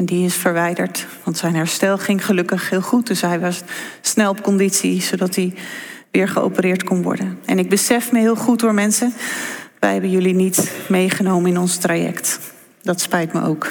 En 0.00 0.06
die 0.06 0.24
is 0.24 0.34
verwijderd, 0.34 1.06
want 1.24 1.36
zijn 1.36 1.54
herstel 1.54 1.98
ging 1.98 2.24
gelukkig 2.24 2.70
heel 2.70 2.80
goed. 2.80 3.06
Dus 3.06 3.20
hij 3.20 3.40
was 3.40 3.62
snel 4.00 4.30
op 4.30 4.42
conditie, 4.42 5.02
zodat 5.02 5.34
hij 5.34 5.54
weer 6.10 6.28
geopereerd 6.28 6.84
kon 6.84 7.02
worden. 7.02 7.38
En 7.44 7.58
ik 7.58 7.68
besef 7.68 8.12
me 8.12 8.18
heel 8.18 8.36
goed 8.36 8.60
door 8.60 8.74
mensen, 8.74 9.12
wij 9.78 9.92
hebben 9.92 10.10
jullie 10.10 10.34
niet 10.34 10.72
meegenomen 10.88 11.50
in 11.50 11.58
ons 11.58 11.76
traject. 11.76 12.38
Dat 12.82 13.00
spijt 13.00 13.32
me 13.32 13.42
ook. 13.42 13.70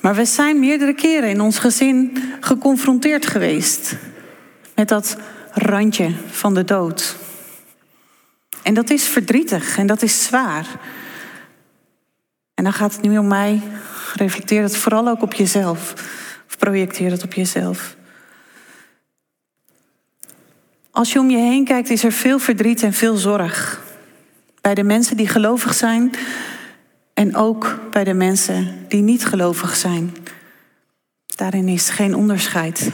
Maar 0.00 0.14
we 0.14 0.24
zijn 0.24 0.58
meerdere 0.58 0.94
keren 0.94 1.28
in 1.28 1.40
ons 1.40 1.58
gezin 1.58 2.18
geconfronteerd 2.40 3.26
geweest 3.26 3.96
met 4.74 4.88
dat 4.88 5.16
randje 5.50 6.10
van 6.30 6.54
de 6.54 6.64
dood. 6.64 7.16
En 8.62 8.74
dat 8.74 8.90
is 8.90 9.04
verdrietig 9.04 9.78
en 9.78 9.86
dat 9.86 10.02
is 10.02 10.24
zwaar. 10.24 10.66
En 12.54 12.64
dan 12.64 12.72
gaat 12.72 12.92
het 12.92 13.02
niet 13.02 13.18
om 13.18 13.26
mij. 13.26 13.62
Reflecteer 14.14 14.62
het 14.62 14.76
vooral 14.76 15.08
ook 15.08 15.22
op 15.22 15.34
jezelf. 15.34 15.92
Of 16.46 16.58
projecteer 16.58 17.10
het 17.10 17.24
op 17.24 17.32
jezelf. 17.32 17.96
Als 20.90 21.12
je 21.12 21.18
om 21.18 21.30
je 21.30 21.36
heen 21.36 21.64
kijkt, 21.64 21.90
is 21.90 22.04
er 22.04 22.12
veel 22.12 22.38
verdriet 22.38 22.82
en 22.82 22.92
veel 22.92 23.16
zorg. 23.16 23.82
Bij 24.60 24.74
de 24.74 24.82
mensen 24.82 25.16
die 25.16 25.28
gelovig 25.28 25.74
zijn 25.74 26.12
en 27.14 27.36
ook 27.36 27.78
bij 27.90 28.04
de 28.04 28.14
mensen 28.14 28.84
die 28.88 29.02
niet 29.02 29.26
gelovig 29.26 29.76
zijn. 29.76 30.16
Daarin 31.26 31.68
is 31.68 31.88
geen 31.88 32.14
onderscheid. 32.14 32.90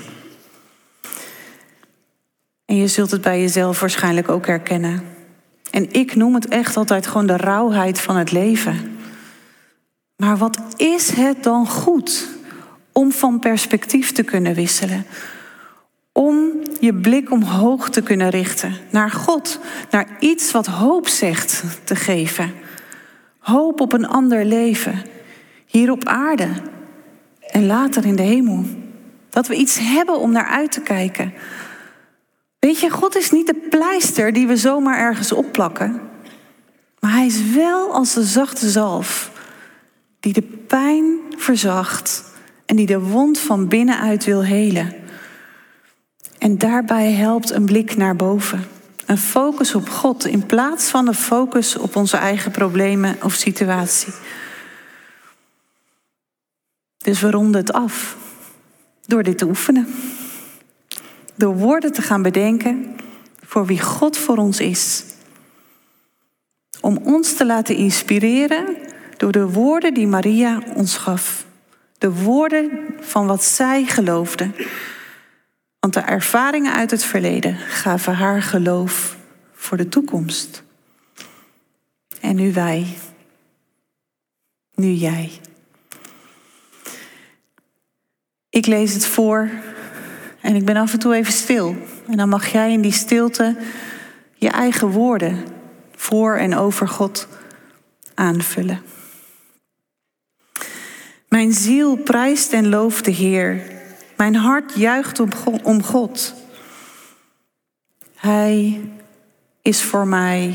En 2.65 2.77
je 2.77 2.87
zult 2.87 3.11
het 3.11 3.21
bij 3.21 3.41
jezelf 3.41 3.81
waarschijnlijk 3.81 4.29
ook 4.29 4.47
herkennen. 4.47 5.03
En 5.71 5.93
ik 5.93 6.15
noem 6.15 6.35
het 6.35 6.49
echt 6.49 6.77
altijd 6.77 7.07
gewoon 7.07 7.27
de 7.27 7.37
rauwheid 7.37 8.01
van 8.01 8.17
het 8.17 8.33
leven. 8.33 8.99
Maar 10.21 10.37
wat 10.37 10.59
is 10.77 11.11
het 11.11 11.43
dan 11.43 11.67
goed 11.67 12.29
om 12.93 13.13
van 13.13 13.39
perspectief 13.39 14.13
te 14.13 14.23
kunnen 14.23 14.55
wisselen? 14.55 15.07
Om 16.13 16.53
je 16.81 16.95
blik 16.95 17.31
omhoog 17.31 17.91
te 17.91 18.03
kunnen 18.03 18.29
richten 18.29 18.75
naar 18.91 19.11
God, 19.11 19.59
naar 19.91 20.07
iets 20.19 20.53
wat 20.53 20.67
hoop 20.67 21.09
zegt 21.09 21.65
te 21.85 21.97
geven. 21.97 22.53
Hoop 23.39 23.81
op 23.81 23.93
een 23.93 24.07
ander 24.07 24.45
leven, 24.45 25.03
hier 25.67 25.91
op 25.91 26.05
aarde 26.05 26.49
en 27.41 27.67
later 27.67 28.07
in 28.07 28.17
de 28.17 28.23
hemel. 28.23 28.65
Dat 29.31 29.47
we 29.47 29.55
iets 29.55 29.79
hebben 29.79 30.19
om 30.19 30.33
naar 30.33 30.47
uit 30.47 30.73
te 30.73 30.81
kijken. 30.81 31.35
Weet 32.59 32.81
je, 32.81 32.91
God 32.91 33.17
is 33.17 33.31
niet 33.31 33.47
de 33.47 33.67
pleister 33.71 34.33
die 34.33 34.47
we 34.47 34.57
zomaar 34.57 34.99
ergens 34.99 35.33
opplakken. 35.33 36.01
Maar 36.99 37.13
hij 37.13 37.27
is 37.27 37.53
wel 37.53 37.93
als 37.93 38.15
de 38.15 38.25
zachte 38.25 38.69
zalf 38.69 39.30
die 40.21 40.33
de 40.33 40.43
pijn 40.43 41.19
verzacht 41.37 42.25
en 42.67 42.77
die 42.77 42.87
de 42.87 43.01
wond 43.01 43.39
van 43.39 43.69
binnenuit 43.69 44.25
wil 44.25 44.45
helen. 44.45 44.95
En 46.39 46.59
daarbij 46.59 47.13
helpt 47.13 47.51
een 47.51 47.65
blik 47.65 47.97
naar 47.97 48.17
boven. 48.17 48.65
Een 49.07 49.19
focus 49.19 49.75
op 49.75 49.89
God 49.89 50.27
in 50.27 50.47
plaats 50.47 50.89
van 50.89 51.09
een 51.09 51.15
focus 51.15 51.77
op 51.77 51.97
onze 51.97 52.17
eigen 52.17 52.51
problemen 52.51 53.17
of 53.23 53.35
situatie. 53.35 54.13
Dus 56.99 57.21
we 57.21 57.31
ronden 57.31 57.61
het 57.61 57.73
af 57.73 58.17
door 59.07 59.23
dit 59.23 59.39
te 59.39 59.47
oefenen. 59.47 59.87
Door 61.35 61.57
woorden 61.57 61.93
te 61.93 62.03
gaan 62.03 62.23
bedenken 62.23 62.97
voor 63.45 63.67
wie 63.67 63.81
God 63.81 64.17
voor 64.17 64.37
ons 64.37 64.61
is. 64.61 65.05
Om 66.81 66.97
ons 66.97 67.35
te 67.35 67.47
laten 67.47 67.77
inspireren 67.77 68.77
door 69.21 69.33
de 69.33 69.49
woorden 69.49 69.95
die 69.95 70.07
Maria 70.07 70.63
ons 70.75 70.97
gaf. 70.97 71.47
De 71.99 72.13
woorden 72.13 72.71
van 73.01 73.27
wat 73.27 73.45
zij 73.45 73.85
geloofde. 73.85 74.51
Want 75.81 75.95
de 75.95 76.01
ervaringen 76.01 76.73
uit 76.73 76.91
het 76.91 77.05
verleden 77.05 77.57
gaven 77.57 78.15
haar 78.15 78.43
geloof 78.43 79.17
voor 79.53 79.77
de 79.77 79.89
toekomst. 79.89 80.63
En 82.21 82.37
nu 82.37 82.53
wij. 82.53 82.87
Nu 84.75 84.91
jij. 84.91 85.31
Ik 88.51 88.67
lees 88.67 88.93
het 88.93 89.07
voor 89.07 89.51
en 90.41 90.55
ik 90.55 90.65
ben 90.65 90.77
af 90.77 90.93
en 90.93 90.99
toe 90.99 91.15
even 91.15 91.33
stil. 91.33 91.77
En 92.07 92.17
dan 92.17 92.29
mag 92.29 92.53
jij 92.53 92.73
in 92.73 92.81
die 92.81 92.93
stilte 92.93 93.57
je 94.35 94.49
eigen 94.49 94.89
woorden 94.89 95.45
voor 95.97 96.37
en 96.37 96.57
over 96.57 96.89
God 96.89 97.29
aanvullen. 98.15 98.83
Mijn 101.31 101.53
ziel 101.53 101.97
prijst 101.97 102.53
en 102.53 102.69
looft 102.69 103.05
de 103.05 103.11
Heer. 103.11 103.63
Mijn 104.17 104.35
hart 104.35 104.75
juicht 104.75 105.21
om 105.63 105.83
God. 105.83 106.35
Hij 108.15 108.81
is 109.63 109.83
voor 109.83 110.07
mij. 110.07 110.55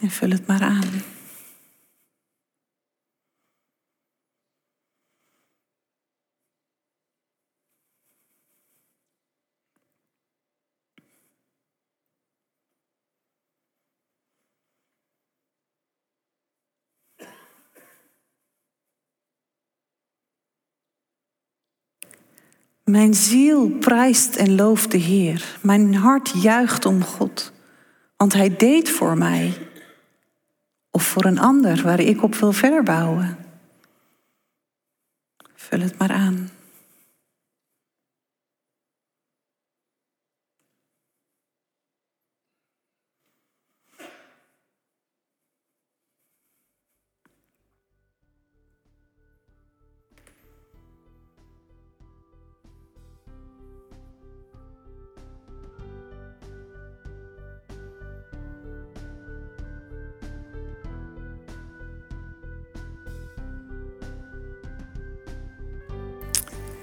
En 0.00 0.10
vul 0.10 0.30
het 0.30 0.46
maar 0.46 0.62
aan. 0.62 1.02
Mijn 22.90 23.14
ziel 23.14 23.68
prijst 23.68 24.36
en 24.36 24.54
looft 24.54 24.90
de 24.90 24.98
Heer. 24.98 25.58
Mijn 25.62 25.94
hart 25.94 26.42
juicht 26.42 26.86
om 26.86 27.02
God. 27.02 27.52
Want 28.16 28.32
Hij 28.32 28.56
deed 28.56 28.90
voor 28.90 29.18
mij. 29.18 29.52
Of 30.90 31.02
voor 31.02 31.24
een 31.24 31.38
ander 31.38 31.82
waar 31.82 32.00
ik 32.00 32.22
op 32.22 32.34
wil 32.34 32.52
verder 32.52 32.82
bouwen. 32.82 33.36
Vul 35.54 35.80
het 35.80 35.98
maar 35.98 36.12
aan. 36.12 36.50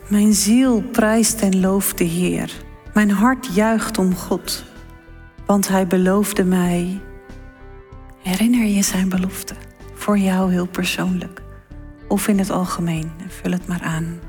Mijn 0.08 0.34
ziel 0.34 0.82
prijst 0.82 1.42
en 1.42 1.60
looft 1.60 1.98
de 1.98 2.04
Heer. 2.04 2.52
Mijn 2.94 3.12
hart 3.12 3.56
juicht 3.56 3.98
om 3.98 4.16
God, 4.16 4.66
want 5.46 5.68
Hij 5.68 5.88
beloofde 5.88 6.44
mij. 6.44 7.02
Herinner 8.22 8.66
je 8.66 8.82
zijn 8.82 9.10
belofte 9.10 9.54
voor 9.94 10.18
jou 10.18 10.52
heel 10.52 10.68
persoonlijk 10.68 11.42
of 12.08 12.28
in 12.28 12.40
het 12.40 12.50
algemeen 12.50 13.12
en 13.22 13.30
vul 13.30 13.52
het 13.52 13.68
maar 13.68 13.82
aan. 13.82 14.20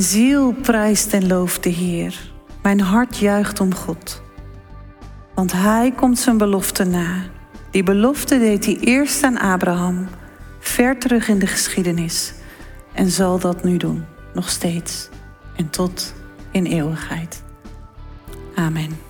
Mijn 0.00 0.12
ziel 0.12 0.52
prijst 0.52 1.12
en 1.12 1.26
looft 1.26 1.62
de 1.62 1.68
Heer. 1.68 2.32
Mijn 2.62 2.80
hart 2.80 3.16
juicht 3.16 3.60
om 3.60 3.74
God. 3.74 4.22
Want 5.34 5.52
Hij 5.52 5.92
komt 5.92 6.18
zijn 6.18 6.38
belofte 6.38 6.84
na. 6.84 7.22
Die 7.70 7.82
belofte 7.82 8.38
deed 8.38 8.64
hij 8.64 8.76
eerst 8.76 9.22
aan 9.22 9.38
Abraham, 9.38 10.08
ver 10.60 10.98
terug 10.98 11.28
in 11.28 11.38
de 11.38 11.46
geschiedenis. 11.46 12.32
En 12.92 13.10
zal 13.10 13.38
dat 13.38 13.64
nu 13.64 13.76
doen, 13.76 14.04
nog 14.34 14.48
steeds 14.48 15.08
en 15.56 15.70
tot 15.70 16.14
in 16.50 16.64
eeuwigheid. 16.64 17.42
Amen. 18.54 19.09